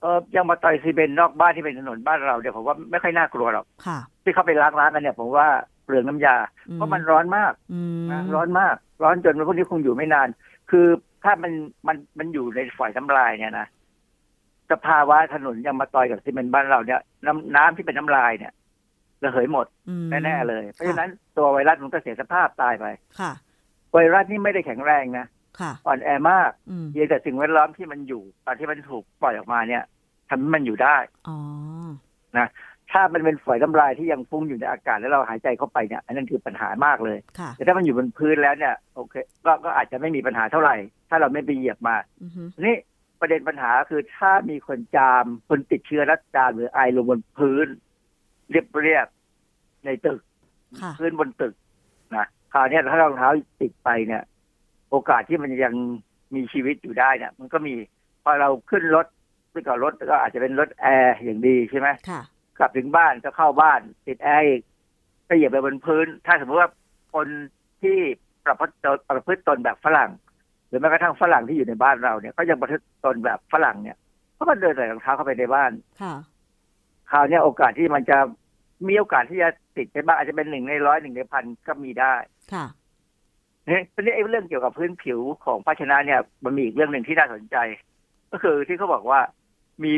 [0.00, 5.48] เออยังมาต่อยซีเมนต์นอกบ้านที่เป็นถนนบ้านเราเนี่ยผมว่าไม่ค่อยน่ากลัวหรอกค่ะที่เขาไปล้างร้านกันเนี่ยผมว่า
[5.84, 6.36] เปลืองน้ำยา
[6.68, 10.28] อืมเพราะมันร้อนมากอืมนะร้อนมาก ร้อนจนพวกนี้คงอยู่ไม่นาน
[10.70, 10.86] คือ
[11.24, 11.52] ถ้ามัน
[11.86, 13.66] มันมันอยู่ในฝอยน้ำลายเนี่ยนะ
[14.72, 18.52] สภาวะถนนยังมาต่อยกับซีเมนต์บ้านเราเนี่ย น้ำน้ำที่เป็นน้ำลายเนี่ย
[19.22, 22.86] ระเหยหมดอืมแน่ๆเลย เพราะฉะนั้นตัวไวรัสมันก็เสียสภาพตายไป
[23.20, 23.32] ค่ะ
[23.92, 25.26] ไวรัสนี่ไม่ได้แข็งแรงนะ
[25.60, 29.82] ค่ะอ่อนแอมากอืมเพียงแต่สิ่งแวดล้อมที่มันอยู่ตอนที่มันถูกปล่อยออกมาเนี่ย
[30.28, 30.96] ทำให้มันอยู่ได้
[31.28, 31.38] อ๋อ
[32.92, 39.14] ถ้ามันเป็นฝอยน้ำลายที่ยังฟุ้งอยู่ในอากาศแล้วเราหายใจเข้าไปเนี่ยอันนั้นคือปัญหามากเลย ค่ะ แต่ถ้ามันอยู่บนพื้นแล้วเนี่ยโอเค
[39.44, 40.76] ก็ก็อาจจะไม่มีปัญหาเท่าไหร่
[41.08, 42.76] ถ้าเราไม่ไปเหยียบมาอือฮึทีนี่
[43.20, 47.66] ประเด็นปัญหาคือถ้ามีคนจามคนติดเชื้อแล้วจามหรือไอลงบนพื้น
[48.50, 50.20] เรียบๆในตึก
[50.80, 51.54] ค่ะ พื้นบนตึก
[52.16, 53.28] นะคราวเนี้ยถ้ารองเท้า
[53.60, 54.22] ติดไปเนี่ย
[54.90, 55.74] โอกาสที่มันยัง
[56.34, 57.74] มีชีวิตอยู่ได้เนี่ย มันก็มี
[58.22, 59.06] พอเราขึ้นรถ
[59.52, 62.22] ไปก่อนรถก็อาจจะเป็นรถแอร์อย่างดีใช่ไหมค่ะ
[62.58, 64.62] กลับถึงบ้านก็เข้าบ้าน ติดแอร์อีก
[65.28, 66.70] ก็เหยียบไปบนพื้น ถ้าสมมติว่า
[67.14, 67.26] คน
[67.82, 67.98] ที่
[68.44, 70.10] ประพฤติตนประพฤติตนแบบฝรั่ง
[70.68, 73.96] หรือแม้กระทั่งฝรั่งที่อยู่ในบ้านเราเนี่ยก็ยังประพฤติตนแบบฝรั่งเนี่ย
[74.34, 75.70] เขาก็เดินใส่รองเท้าเข้าไปในบ้าน
[76.02, 76.14] ค่ะ
[77.10, 78.18] คราวเนี้ยโอกาสที่มันจะ
[78.88, 82.14] มีโอกาสที่จะติดไปบ้างอาจจะเป็นหนึ่งในร้อยหนึ่งในพันก็มีได้
[82.52, 82.66] ค่ะ
[83.66, 87.56] เนี่ยทีนี้ไอ้เรื่องเกี่ยวกับพื้นผิวของภาชนะเนี่ย มันมีอีกเรื่องหนึ่งที่น่าสนใจ
[88.32, 89.20] ก็คือที่เขาบอกว่า
[89.84, 89.92] มี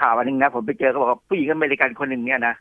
[0.00, 2.54] ข่าวอันหนึ่งนะ ผมไปเจอเขาบอกว่าผู้หญิงอเมริกันคนหนึ่งเนี่ยนะ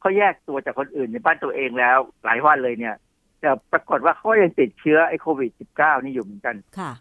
[0.00, 2.94] เขาแยกตัวจากคนอื่นในบ้านตัวเองแล้ว หลายวันเลยเนี่ย
[3.40, 6.92] แต่ปรากฏว่าเขายังติดเชื้อไอ้โควิด -19 นี่อยู่เหมือนกันค่ะ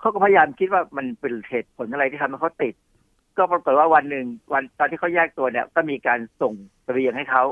[0.00, 2.74] เขาก็พยายามคิดว่ามันเป็นเหตุผลอะไรที่ทำให้เขาติด
[3.36, 6.52] ก็ปรากฏว่าวันหนึ่งวันตอนที่เขาแยกตัวเนี่ย ก็มีการส่ง
[6.84, 7.44] เสบียงให้เขา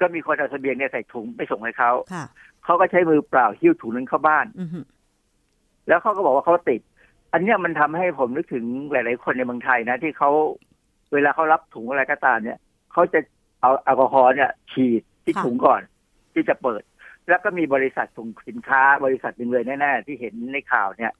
[0.00, 2.24] ก็มีคนเอาเสบียงเนี่ยใส่ถุงไปส่งให้เขาค่ะ
[2.64, 4.80] เขาก็ใช้มือเปล่าหิ้วถุงนั้นเข้าบ้านอือฮึ
[5.88, 6.80] แล้วเขาก็บอกว่าเขาติด
[7.32, 10.30] อันเนี้ยมันทำให้ผมนึกถึงหลาย ๆ คนในเมืองไทยนะ ที่เขา
[11.12, 12.58] เวลาเขารับถุงอะไรก็ตามเนี่ย
[12.92, 13.20] เขาจะ
[13.60, 15.80] เอาแอลกอฮอล์เนี่ยฉีดที่ถุงก่อน
[16.32, 16.82] ที่จะเปิด
[17.28, 21.12] แล้วก็มีบริษัทส่งสินค้าบริษัทหนึ่งเลยแน่ๆที่เห็นในข่าวเนี่ย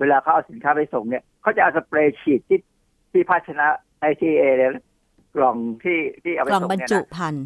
[0.00, 2.60] เวลาเขาเอาสินค้าไปส่งเนี่ยเขาจะเอาสเปรย์ฉีดที่
[3.12, 3.66] ที่ภาชนะ
[3.98, 4.70] ไอทีเอเนี่ย
[5.34, 7.44] กล่องที่ที่เอาไปกล่องส่งบรรเนี่ยจุนะภัณฑ์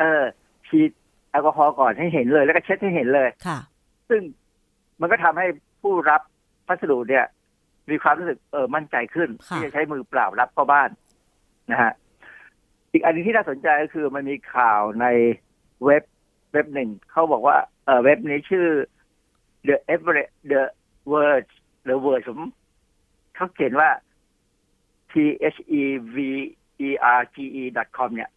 [0.00, 0.22] เออ
[0.68, 0.90] ฉีด
[1.30, 3.58] แอลกอฮอล์ก่อนให้เห็นเลย แล้วก็เช็ดให้เห็นเลยค่ะ
[4.08, 4.22] ซึ่ง
[5.00, 5.46] มันก็ทำให้
[5.82, 6.20] ผู้รับ
[6.66, 7.24] พัสดุเนี่ย
[7.90, 10.88] มีความรู้สึกเออมั่นใจขึ้นค่ะที่จะใช้มือเปล่ารับเข้าบ้าน
[11.70, 11.92] นะฮะ
[12.92, 15.06] อีกอันหนึงที่น่าสนใจก็คือมันมีข่าวใน
[15.84, 16.02] เว็บ
[16.52, 18.66] เว็บหนึ่งเขาบอกว่าเออเว็บนี้ชื่อ
[19.68, 20.62] the Everett the
[21.12, 21.46] word
[21.88, 22.40] the word ผม
[23.34, 23.90] เขาเขียนว่า
[25.10, 25.12] t
[25.54, 25.82] h e
[26.14, 26.16] v
[26.86, 26.90] e
[27.20, 27.64] r g e
[27.96, 28.30] com เนี่ย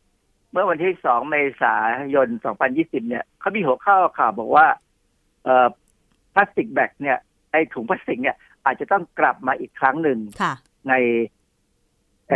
[0.51, 1.75] เมื่อวันที่ 2 เมษา
[2.15, 2.27] ยน
[2.69, 4.67] 2020 เนี่ยเขามีหัวข้อข่าวบอกว่า
[5.43, 5.67] เอ่อ
[6.33, 7.17] พลาสติกแบกเนี่ย
[7.51, 10.53] ไอ้ถุงพลาสติกเนี่ย อาจจะต้องกลับมาอีกครั้งหนึ่งค่ะ
[10.89, 10.95] ในใน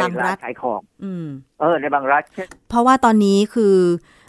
[0.03, 1.25] บางรัร้าฐนขายของอืม
[1.59, 3.75] เออในบางรัฐเช่นเพราะว่าตอนนี้คือ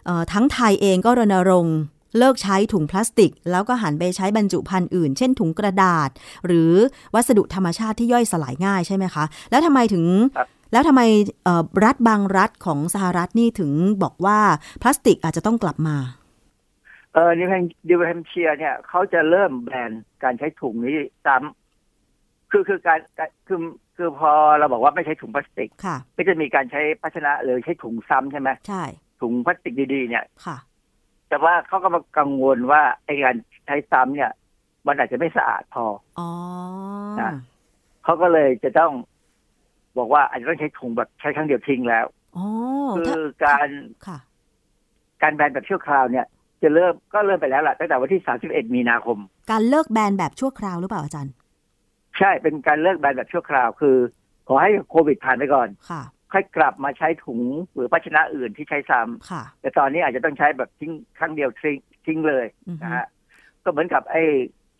[0.06, 1.78] เออทั้งไทยเองก็รณรงค์
[2.18, 6.10] เลิกใช้ถุงพลาสติก แล้วก็หันไปใช้บรรจุภัณฑ์อื่น เช่นถุงกระดาษ
[6.46, 6.72] หรือ
[7.14, 10.04] วัสดุธรรมชาติที่ย่อยสลายง่ายใช่ไหมคะ แล้วทำไมถึง
[10.72, 11.02] แล้วทำไม
[11.44, 13.70] เอ่อรัฐบางรัฐของสหรัฐนี่ถึง
[14.02, 14.38] บอกว่า
[14.82, 15.96] พลาสติกอาจจะต้องกลับมา
[17.14, 19.90] เออนิวแฮมนิวแฮมเชียร์เนี่ยเขาจะเริ่มแบน
[20.22, 20.96] การใช้ถุงนี้
[21.26, 21.65] ซ้ำ
[22.56, 23.60] คือคือการการคือ
[23.96, 28.82] คือพอเราบอกว่าไม่ใช้ถุงพลาสติกค่ะก็จะมีการใช้ภาชนะหรือใช้ถุงซ้ำใช่ไหมใช่
[29.20, 30.56] ถุงพลาสติกดีๆ เนี่ยค่ะ
[31.28, 33.36] แต่ว่าเขาก็มากังวลว่าไอ้การ
[33.66, 34.30] ใช้ซ้ำเนี่ย
[34.86, 35.84] มันอาจจะไม่สะอาดพอ
[36.18, 36.30] อ๋อ
[37.20, 37.32] นะ
[38.04, 38.92] เขาก็เลยจะต้อง
[39.98, 42.46] บอกว่าอาจจะต้องใช้ถุงแบบใช้ครั้งเดียวทิ้งแล้วอ๋อ
[42.96, 43.68] คืถ้าอการ
[44.06, 44.18] ค่ะ
[45.22, 46.26] การแบนแบบชั่วคราวเนี่ย
[46.62, 49.18] จะเริ่มก็เริ่มไปแล้วล่ะตั้งแต่วันที่ 31 มีนาคม
[49.50, 51.32] การเลิกแบนแบบชั่วคราวหรือเปล่าอาจารย์
[52.18, 53.96] ใช่เป็นการเลิกแบนแบบชั่วคราว คือ
[54.48, 56.02] ขอให้โควิดผ่านไปก่อนค่ะ
[56.32, 57.40] ค่อยกลับมาใช้ถุง
[57.74, 63.06] หรือภาชนะอื่นที่ใช้ซ้ำค่ะแต่ตอนนี้อาจจะต้องใช้แบบทิ้งครั้งเดียวทิ้งทิ้งเลยอือฮึนะฮะ
[63.64, 64.22] ก็เหมือนกับไอ้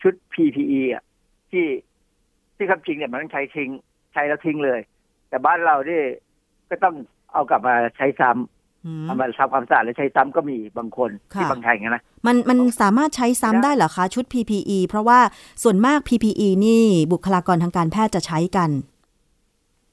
[0.03, 1.03] ชุด PPE อะ
[1.51, 1.66] ที่
[2.57, 3.70] ที่คำจริงเนี่ยมันต้องใช้ทิ้ง
[4.12, 4.80] ใช้แล้วทิ้งเลย
[5.28, 6.03] แต่บ้านเรานี่
[6.70, 6.95] ก็ต้อง
[7.32, 15.18] เอากลับมาใช้ซ้ำอืมเอามาทำความสะอาดแล้วใช้ซ้ำก็มีบางคนค่ะที่บางแห่งนะมันมันสามารถใช้ซ้ำได้เหรอคะ ชุด PPE เพราะว่า
[15.62, 16.82] ส่วนมาก PPE นี่
[17.12, 18.70] บุคลากรทางการแพทย์จะใช้กัน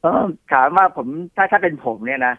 [0.02, 2.36] เออถามว่าผมถ้าถ้าเป็นผมเนี่ยนะ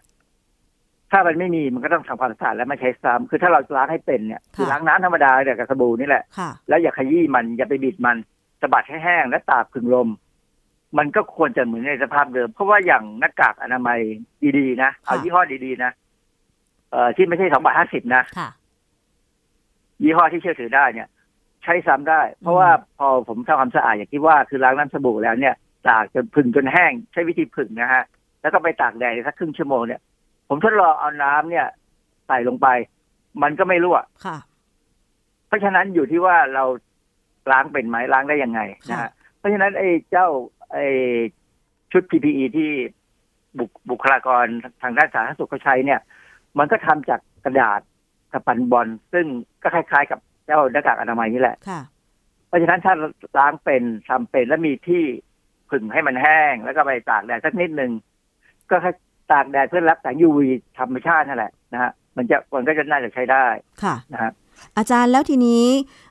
[1.11, 8.17] ถ้ามันไม่มีมันก็ต้องทำความสะอาดแล้วมาใช้ซ้ำคือถ้าเราล้างให้เป็นเนี่ยคือค่ะล้างน้ำธรรมดาเนี่ยกับสบู่นี่แหละค่ะแล้วอย่าขยี้มันอย่าไปบิดมัน
[8.61, 10.09] สะบัดให้แห้งและตากผึ่งลม
[10.99, 13.99] มันก็ควรจะเหมือนในสภาพเดิม เพราะว่าอย่างหน้ากากอนามัย
[14.59, 15.91] ดีๆนะเอาค่ะยี่ห้อดีๆนะ
[16.95, 18.49] เอ่อที่ไม่ใช่สองบาทห้าสิบนะค่ะ
[20.03, 21.09] ยี่ห้อที่เชื่อถือได้เนี่ย
[21.63, 22.69] ใช้ซ้ำได้ เพราะว่า
[22.99, 25.55] พอผมทำความสะอาดอย่างที่ว่าคือล้างน้ำสบู่แล้วเนี่ย
[25.89, 28.05] ตากจนผึ่งจนแห้ง ใช้วิธีผึ่งนะฮะ
[28.43, 30.01] แล้วก็ไปตากแดดสักครึ่งชั่วโมงเนี่ย
[30.49, 31.67] ผมทดลองเอาน้ำเนี่ย
[32.27, 32.69] ใส่ลงไป
[33.43, 34.37] มันก็ไม่รั่ว ค่ะ
[35.47, 36.65] เพราะฉะนั้นอยู่ที่ว่าเรา
[37.53, 40.29] ล้างเป็นไหมล้างได้ยังไงนะค่ะ ฮะเพราะฉะนั้นไอ้เจ้า
[40.73, 40.87] ไอ้
[41.93, 42.71] ชุด PPE ที่
[43.59, 44.47] บุคบุคลากร
[44.83, 46.01] ทางด้านสาธารณสุขเขาใช้เนี่ย
[46.59, 47.81] มันก็ทำจากกระดาษ
[48.33, 49.27] กับปันบอลซึ่ง
[49.63, 51.81] ก็คล้าย ๆ กับเจ้าหน้ากากอนามัยนี่แหละค่ะ
[52.49, 52.95] เพราะฉะนั้นถ้า
[53.39, 55.03] ล้างเป็นทำเป็นแล้วมีที่
[55.71, 57.93] ผึ่งให้มันแห้ง แล้วก็ไปตากแดดสักนิดหนึ่ง
[58.71, 58.93] ก็แค่
[59.33, 60.39] ตากแดดเพื่อรับแสง UV
[60.79, 63.47] ธรรมชาตินั่นแหละนะฮะมันจะมันก็จะน่าจะใช้ได้
[63.83, 64.31] ค่ะนะฮะ
[64.77, 65.65] อาจารย์แล้วทีนี้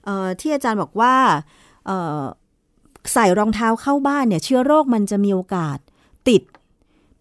[0.06, 1.16] เอ่อที่อาจารย์บอกว่า
[1.86, 2.22] เอ่อ
[3.14, 5.78] ใส่รองเท้าเข้าบ้านเนี่ย เชื้อโรคมันจะมีโอกาส
[6.30, 6.42] ติด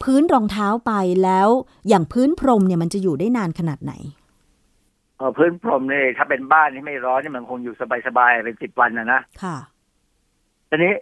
[0.02, 0.92] พื้นรองเท้าไป
[1.24, 1.48] แล้ว
[1.88, 3.92] อย่างพื้นพรมเนี่ยมันจะอยู่ได้นานขนาดไหน
[5.16, 7.74] เอ่อพื้นพรมเนี่ยถ้าเป็นบ้านที่ไม่ร้อนเนี่ยมันคงอยู่
[8.06, 9.56] สบายๆเป็นสิบวันนะนะค่ะ
[10.68, 10.94] ทีนี้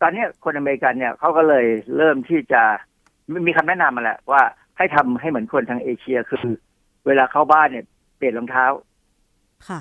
[0.00, 1.66] ตอนเนี้ยคนอเมริกันเนี่ยเขาก็เลย
[1.96, 2.62] เริ่มที่จะ
[3.30, 4.42] มีมีคำแนะนำมาแหละว่า
[4.76, 6.44] ให้ทำให้เหมือนคนทางเอเชียคือ
[7.06, 7.84] เวลาเข้าบ้านเนี่ย
[8.16, 8.64] เปลี่ยนรองเท้า
[9.68, 9.80] ค่ะ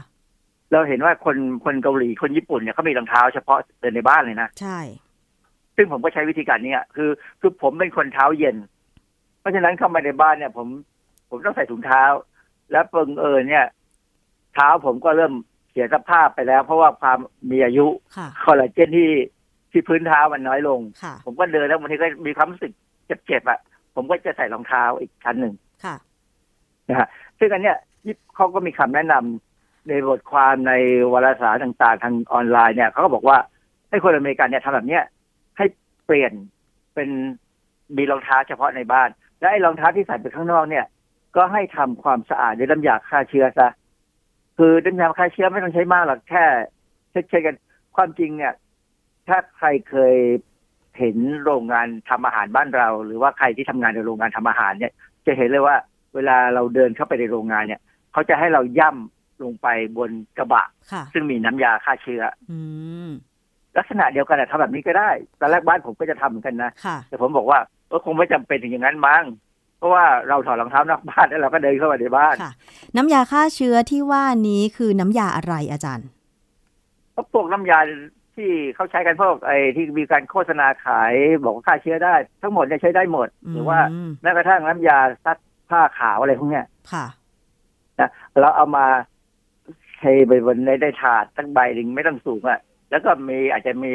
[0.72, 4.80] เราเห็นว่าคนคนเกาหลีคนญี่ปุ่นเนี่ยเขามีรองเท้าเฉพาะเดินในบ้านเลยนะใช่
[5.78, 7.10] ซึ่งผมก็ใช้วิธีการนี้อะคือ
[7.42, 8.56] คือผมเป็นคนเท้าเย็น
[9.40, 10.68] เพราะฉะนั้นเข้ามาในบ้านเนี่ย ผม
[11.30, 12.04] ผมต้องใส่ถุงเท้า
[12.72, 13.66] แล้วเปิงเอิญเนี่ย
[14.54, 15.34] เท้าผมก็เริ่ม
[15.72, 17.18] เสียสภาพไปแล้ว เพราะว่าความ
[17.52, 19.12] มีอายุค่ะคอลลาเจนที่
[19.72, 22.72] ที่พื้นเท้ามันน้อยลงค่ะผมก็เดินแล้วบางทีก็มีความรู้สึก
[23.08, 23.60] เจ็บๆอะ
[23.96, 25.54] ผมก็จะใส่รองเท้าอีกชั้นหนึ่ง
[25.86, 25.96] ค่ะ
[26.90, 27.08] นะฮะ
[27.40, 30.74] ซึ่งอันเนี้ยที่เขาก็มีคำแนะนำในบทความใน
[31.14, 33.38] วารสารต่าง ๆ ทางออนไลน์เนี่ยเขาก็บอกว่า
[33.90, 35.17] ให้คนอเมริกันเนี่ยทำแบบเนี้ยให้
[36.08, 36.34] เปลี่ยน
[36.96, 37.10] เป็น
[37.98, 40.86] มีรองเท้าเฉพาะในบ้าน และไอ้รองเท้าที่ใส่ไปข้างนอกเนี่ย
[41.36, 43.70] ก็ให้ทำความสะอาดด้วยน้ำยาฆ่าเชื้อซะ
[44.58, 46.44] คือน้ำยาฆ่าเชื้อไม่ต้องใช้มากหรอกแค่
[47.12, 47.56] เช็ดๆกัน
[47.96, 48.54] ความจริงเนี่ย
[49.28, 50.16] ถ้าใครเคย
[50.98, 54.94] เห็นโรงงานทำอาหารบ้านเรา หรือว่าใครที่ทำงานในโรงงานทำอาหารเนี่ย
[55.26, 55.76] จะเห็นเลยว่า
[56.16, 57.82] เวลาเราเดินเข้าไปในโรงงานเนี่ย
[58.12, 62.60] เขาจะให้เราย่ำลงไปบนกระบะค่ะซึ่งมีน้ำยาฆ่าเชื้ออื
[63.08, 63.10] ม
[63.78, 65.10] ลักษณะเดียวกันอะทำแบบนี้ก็ได้
[65.40, 69.24] ตอนแรกบ้านผมก็จะทำเหมือนกันนะค่ะแต่ผมบอกว่าเออคงไม่จำเป็นถึงอย่างนั้นมั้ง
[69.78, 72.52] เพราะว่าเราถอดรองเท้านอกบ้านแล้วเราก็เดินเข้ามาในบ้านค่ะ
[72.96, 76.08] น้ำยาฆ่าเชื้อที่ว่านี้คือน้ำยาอะไรอาจารย์
[77.16, 77.80] ก็พวกน้ำยา
[78.36, 81.14] ที่เขาใช้กันพวกไอ้ที่มีการโฆษณาขาย
[81.44, 85.38] บอกว่าฆ่าเชื้อได้ ทั้งหมดเนี่ยใช้ได้หมด หรือว่าอืมแม้กระทั่งน้ำยาซัก
[85.70, 87.06] ผ้าขาวอะไรพวกเนี้ยค่ะ
[88.00, 88.10] นะ
[88.42, 88.86] เราเอามา
[89.98, 92.60] เทไปบนในได้ถาดตั้งใบหนึ่งไม่ต้องสูงอะ่ะ
[92.92, 93.94] แล้วก็มีอาจจะมี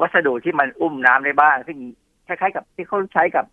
[0.00, 1.78] วัสดุที่มันอุ้มน้ำได้บ้าง ซึ่ง
[2.26, 3.44] คล้ายๆกับที่เขาใช้กับ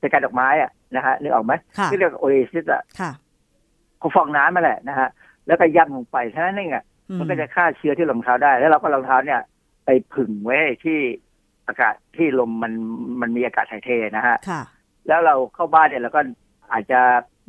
[0.00, 3.10] ในการดอกไม้อะนะฮะนึกออกไหมค่ะที่เรียกโอเอซิสอะค่ะ
[3.98, 5.08] เขาฟองน้ำมาแหละนะฮะ
[5.46, 9.40] แล้วก็ย่ำลงไปเท่านั้นเองอะอืมันก็จะฆ่าเชื้อที่รองเท้าได้ แล้วเราก็รองเท้าเนี่ย
[9.84, 10.98] ไปผึ่งไว้ที่
[11.66, 12.72] อากาศที่ลมมัน
[13.20, 14.62] มันมีอากาศถ่ายเทนะฮะค่ะ
[15.08, 16.20] แล้วเราเข้าบ้านเนี่ยเราก็
[16.72, 17.00] อาจจะ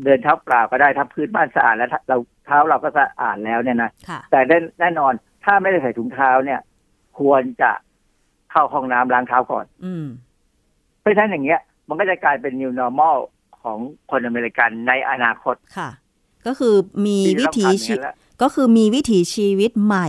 [0.04, 5.14] เดินเท้าเปล่าก็ได้ถ้าพื้นบ้านสะอาดแล้วถ้าเราเท้าเราก็สะอาดแล้วเนี่ยนะค่ะแต่แน่แน่นอน
[5.46, 6.60] ถ้าไม่ได้ใส่ถุงเท้าเนี่ย
[7.20, 7.72] ควรจะ
[8.52, 10.06] เข้าห้องน้ำล้างเท้าก่อน อืม
[11.00, 13.18] เพราะฉะนั้นอย่างเงี้ย มันก็จะกลายเป็น new normal
[13.62, 13.78] ของ
[14.12, 15.90] คนอเมริกันในอนาคตค่ะ
[16.48, 20.08] ก็คือมีที่วิจะต้องถีทำอย่างชีนั้นแหละก็คือมีวิถีชีวิตใหม่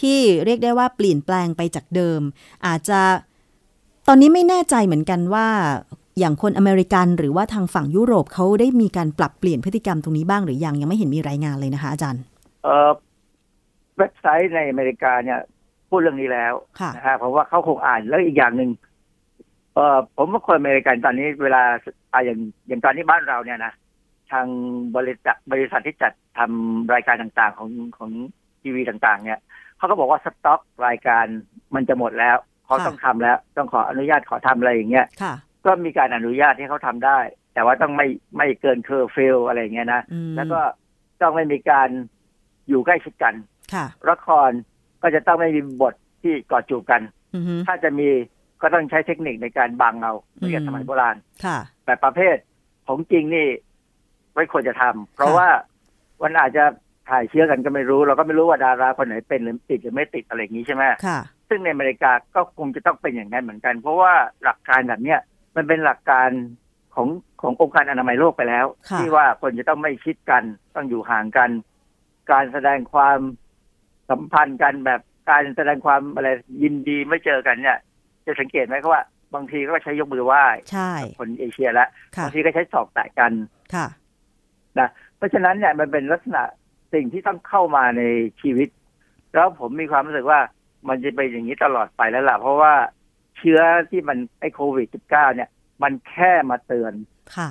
[0.00, 2.20] ที่เรียกได้ว่าเปลี่ยนแปลงไปจากเดิม
[2.66, 3.00] อาจจะ
[4.08, 5.48] ตอนนี้ไม่แน่ใจเหมือนกันว่า
[6.18, 12.22] อย่างคนอเมริกันหรือว่าทางฝั่งยุโรปเขาได้มีการปรับเปลี่ยนพฤติกรรมตรงนี้บ้างหรือยังยังไม่เห็นมีรายงานเลยนะคะอาจารย์
[12.64, 12.90] เอ่อ
[13.98, 15.40] เว็บไซต์ในอเมริกาเนี่ย
[15.90, 18.70] พูดเรื่องนี้แล้วค่ะนะฮะเพราะว่าเขาคงอ่านแล้วอีกอย่างหนึ่ง
[19.74, 21.62] เอ่อผมว่าคนอเมริกันตอนนี้เวลา
[22.12, 23.72] อ่าอย่างอย่างตอนที่บ้านเราเนี่ยนะ
[24.30, 24.46] ทาง
[24.96, 28.10] บริษัทบริษัทที่จัดทำรายการต่างๆ ของของ
[28.62, 29.40] ทีวีต่างๆ เนี่ย
[29.76, 31.24] เขาก็บอกว่าสต็อกรายการ
[31.74, 35.34] มันจะหมดแล้วเขาค่ะต้องทำแล้ว ต้องขออนุญาตขอทำอะไรอย่างเงี้ยค่ะ
[35.66, 37.18] ก็มีการอนุญาตให้เขาทำได้
[37.54, 40.60] แต่ว่าต้องไม่ไม่เกินเคอร์ฟิวอะไรอย่างเงี้ยนะอืมแล้วก็
[41.20, 41.88] ต้องไม่มีการ
[42.68, 43.34] อยู่ใกล้ชิดกัน
[43.74, 44.50] ค่ะละคร
[45.02, 47.02] ก็จะต้องไม่มีบทที่กอดจูบกัน
[47.34, 48.08] อือฮึถ้าจะมี
[48.62, 52.36] ก็ต้องใช้เทคนิคในการบังเอาเหมือนกับอืมสมัยโบราณค่ะแต่ประเภท
[52.86, 53.46] ของจริงนี่
[54.34, 55.48] ไม่ควรจะทำเพราะค่ะว่า
[56.22, 56.64] มันอาจจะ
[57.10, 64.12] ถ่ายเชื้อกันก็ไม่รู้ เราก็ไม่รู้ว่าดาราคนไหนเป็นหรือติดหรือไม่ติดอะไรอย่างนี้ใช่ไหมค่ะซึ่งในอเมริกาก็คงจะต้องเป็นอย่างนั้นเหมือนกัน เพราะว่า
[64.44, 65.20] หลักการแบบเนี้ย
[65.56, 66.28] มันเป็นหลักการ
[66.94, 67.08] ของ
[67.42, 70.42] ขององค์การอนามัยโลกไปแล้วค่ะที่ว่าคนจะต้องไม่ชิดกัน
[70.74, 71.50] ต้องอยู่ห่างกัน
[72.30, 73.18] การแสดงความ
[74.10, 75.00] สัมพันธ์กันแบบ
[75.30, 76.28] การแสดงความอะไร
[76.62, 77.78] ยินดีไม่เจอกันเนี่ย
[78.26, 79.02] จะสังเกตไหมครับว่า
[79.34, 83.32] บางทีก็ใช้ยกมือไหว้ใช่คนเอเชียแล้วค่ะบางทีก็ใช้ศอกแตะกัน
[83.74, 83.86] ค่ะ
[84.78, 86.42] นะเพราะฉะนั้นเนี่ยมันเป็นลักษณะ
[86.94, 88.02] สิ่งที่ต้องเข้ามาใน
[88.40, 88.68] ชีวิต
[89.34, 90.40] แล้วผมมีความรู้สึกว่า
[90.88, 92.74] มันจะเป็นอย่างนี้ตลอดไปแล้วล่ะ เพราะว่า
[93.38, 95.48] เชื้อที่มันไอโควิด -19 เนี่ย
[95.82, 96.92] มันแค่มาเตือน
[97.36, 97.48] ค่ะ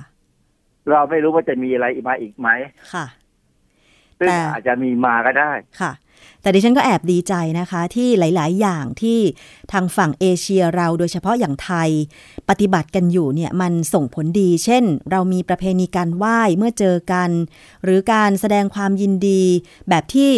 [0.92, 2.50] เราไม่รู้ว่าจะมีอะไรอีกมาอีกไหม
[2.94, 3.06] ค่ะ
[4.20, 5.52] ซึ่งแต่อาจจะมีมาก็ได้
[5.82, 5.92] ค่ะ
[6.42, 9.20] แต่ดิฉันก็แอบดีใจนะคะที่หลาย ๆ อย่างที่
[9.72, 11.90] ทางฝั่งเอเชียเราโดยเฉพาะอย่างไทย
[12.50, 17.30] ปฏิบัติกันอยู่เนี่ยมันส่งผลดี เช่น เรามีประเพณีการไหว้เมื่อเจอกัน
[17.84, 19.44] หรือการแสดงความยินดี
[19.90, 20.34] แบบที่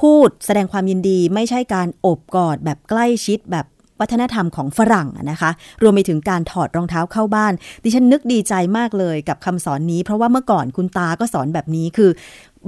[0.00, 3.66] พูดแสดงความยินดีไม่ใช่การโอบกอดแบบใกล้ชิดแบบ
[4.00, 5.50] วัฒนธรรมของฝรั่งนะคะ
[5.82, 7.52] รวมไปถึงการถอดรองเท้าเข้าบ้าน
[7.82, 12.10] ดิฉันนึกดีใจมากเลยกับคำสอนนี้ เพราะว่าเมื่อก่อนคุณตาก็สอนแบบนี้คือ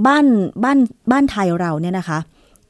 [0.05, 0.25] บ้าน
[0.63, 0.77] บ้าน
[1.11, 2.19] บ้านไทยเราเนี่ยนะคะ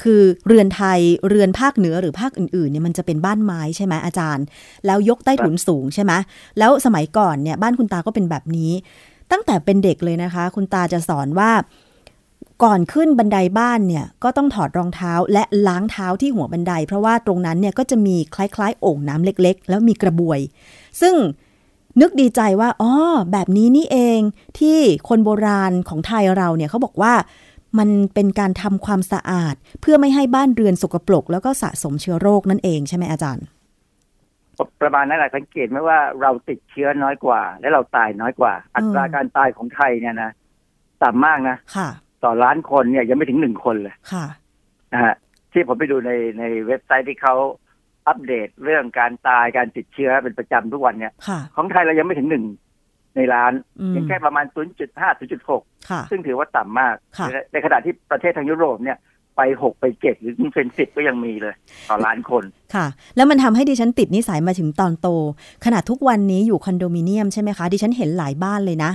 [0.03, 4.45] คือเรือนไทยเรือนภาคเหนือหรือภาคอื่นๆเนี่ยมันจะเป็นบ้านไม้ใช่ไหมอาจารย์
[4.85, 6.13] แล้วยกใต้ถุนสูงใช่ไหม
[6.59, 8.71] แล้วสมัยก่อนเนี่ยบ้านคุณตาก็เป็นแบบนี้
[9.31, 11.51] ตั้งแต่เป็นเด็กเลยนะคะ คุณตาจะสอนว่า
[12.63, 20.39] ก่อนขึ้นบันไดบ้านเนี่ยก็ต้องถอดรองเท้าและล้างเท้าที่หัวบันได เพราะว่าตรงนั้นเนี่ยก็จะมีคล้ายๆโอ่งน้ำเล็ก ๆ แล้วมีกระบวย
[21.01, 21.15] ซึ่ง
[22.01, 22.91] นึกดีใจว่าอ๋อ
[23.31, 24.19] แบบนี้นี่เอง
[24.59, 24.77] ที่
[25.09, 27.13] คนโบราณของไทยเราเนี่ยเขาบอกว่า
[27.79, 33.45] มันเป็นการทำความสะอาด เพื่อไม่ให้บ้านเรือนสกปรกแล้วก็สะสมเชื้อโรคนั่นเองใช่ไหมอาจารย์
[34.81, 40.31] ประมาณนั้นแหละสังเกตไหมว่าเราติดเชื้อน้อยกว่า และเราตายน้อยกว่า อัตราการตายของไทยเนี่ยนะ
[41.03, 41.89] ต่ำมากนะค่ะ
[42.23, 44.25] ต่อล้านคนเนี่ยยังไม่ถึงหนึ่งคนเลยค่ะ
[44.93, 45.15] นะฮะ
[45.53, 47.35] ที่ผมไปดูในในเว็บไซต์ที่เขา
[48.07, 52.45] อัปเดตเรื่องการตายการติดเชื้อเป็นประจำทุกวันเนี่ยค่ะของไทยเรายังไม่ถึงหนึ่ง
[53.15, 54.57] ในล้านอืมยังแค่ประมาณ 0.5
[55.39, 58.97] 0.6ค่ะซึ่งถือว่าต่ำมากค่ะในในขณะที่ประเทศทางยุโรปเนี่ย
[59.35, 61.55] ไปหกไปเจ็ดหรือเป็นสิบก็ยังมีเลย
[61.89, 62.43] ต่อล้านคน
[62.75, 62.85] ค่ะ
[63.15, 65.07] แล้วมันทำให้ดิฉันติดนิสัยมาถึงตอนโต
[65.65, 68.91] ขนาดทุกวันนี้อยู่คอนโดมิเนียมใช่ไหมคะ ดิฉันเห็นหลายบ้านเลยนะ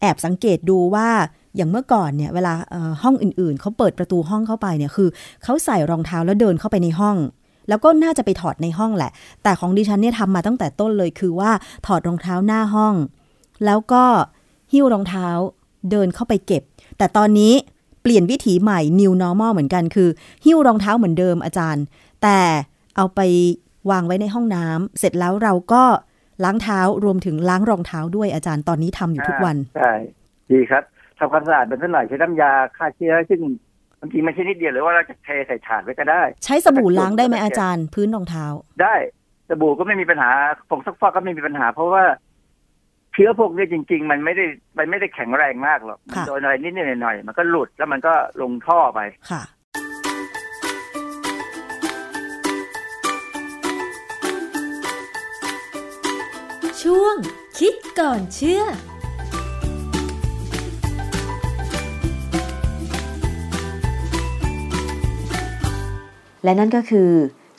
[0.00, 1.08] แอบสังเกตดูว่า
[1.56, 5.08] อย่างเมื่อก่อนเนี่ยเวลาเอ่อห้องอื่นๆ เขาเปิดประตูห้องเข้าไปเนี่ยคือ
[5.44, 7.16] เขาใส่รองเท้าแล้วเดินเข้าไปในห้อง
[7.68, 9.10] แล้วก็น่าจะไปถอดในห้องแหละ
[9.42, 11.50] แต่ของดิฉันเนี่ยทำมาตั้งแต่ต้นเลยคือว่า
[11.86, 12.94] ถอดรองเท้าหน้าห้อง
[13.64, 14.04] แล้วก็
[14.72, 15.28] หิ้วรองเท้า
[15.90, 16.62] เดินเข้าไปเก็บ
[16.98, 17.52] แต่ตอนนี้
[18.02, 20.08] เปลี่ยนวิถีใหม่ new normal เหมือนกันคือ
[20.44, 21.84] หิ้วรองเท้าเหมือนเดิมอาจารย์
[22.22, 22.38] แต่
[22.96, 23.20] เอาไป
[23.90, 25.84] วางไว้ในห้องน้ำเสร็จแล้วเราก็
[26.44, 29.92] ล้างเท้ารวมถึงล้างรองเท้าด้วยอาจารย์ตอนนี้ทำอยู่ทุกวันใช่
[30.50, 30.82] ดีครับ
[31.18, 33.40] ทำความสะอาดเป็นสักหน่อยใช้น้ำยาฆ่าเชื้อซึ่ง
[34.00, 38.46] บางทีไม่ใช่นิดเดียวหรือว่าเราจะเทใส่ถาดไว้ก็ได้ ใช้สบู่ล้างได้ไหมอาจารย์ พื้นรองเท้า
[38.82, 38.94] ได้
[39.48, 40.30] สบู่ก็ไม่มีปัญหา
[40.70, 42.04] ผงซักฟอกก็ไม่มีปัญหา เพราะว่า
[43.14, 44.44] เชื้อพวกนี้จริง ๆ มันไม่ได้
[44.78, 49.00] มันไม่ได้แข็งแรงมากหรอกมันค่ะโดนอะไรนิดๆหน่อยๆมันก็หลุดแล้วมันก็ลงท่อไป
[49.30, 49.42] ค่ะ
[56.82, 57.16] ช่วง
[57.58, 58.62] คิดก่อนเชื่อ
[66.44, 67.10] และนั่นก็คือ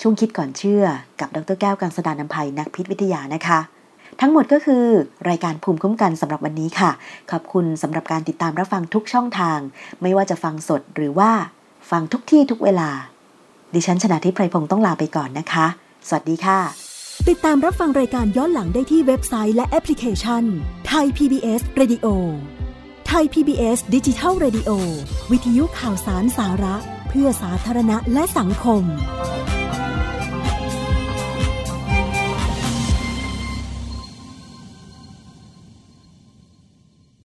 [0.01, 0.83] ช่วงคิดก่อนเชื่อ
[1.19, 3.59] กับดรแก้วกังสดานนภัยนักพิษวิทยานะคะ
[4.21, 4.83] ทั้งหมดก็คือ
[5.29, 6.91] รายการภูมิคุ้มกันสำหรับวันนี้ค่ะ
[7.31, 9.59] ขอบคุณสำหรับการติดตามรับฟังทุกช่องทาง
[10.01, 11.31] ไม่ว่าจะฟังสดหรือว่า
[11.91, 12.89] ฟังทุกที่ทุกเวลา
[13.73, 15.65] ดิฉันชนะทิพไพรพงศ์ต้องลาไปก่อนนะคะ
[16.07, 16.59] สวัสดีค่ะ
[17.29, 20.43] ติดตามรับฟังรายการย้อนหลังได้ที่เว็บไซต์และแอปพลิเคชัน
[20.87, 22.07] ไทย PBS Radio
[23.07, 24.69] ไทย PBS ดิจิทัล Radio
[25.31, 26.75] วิทยุข่าวสารสาระ
[27.09, 28.83] เพื่อสาธารณะและสังคม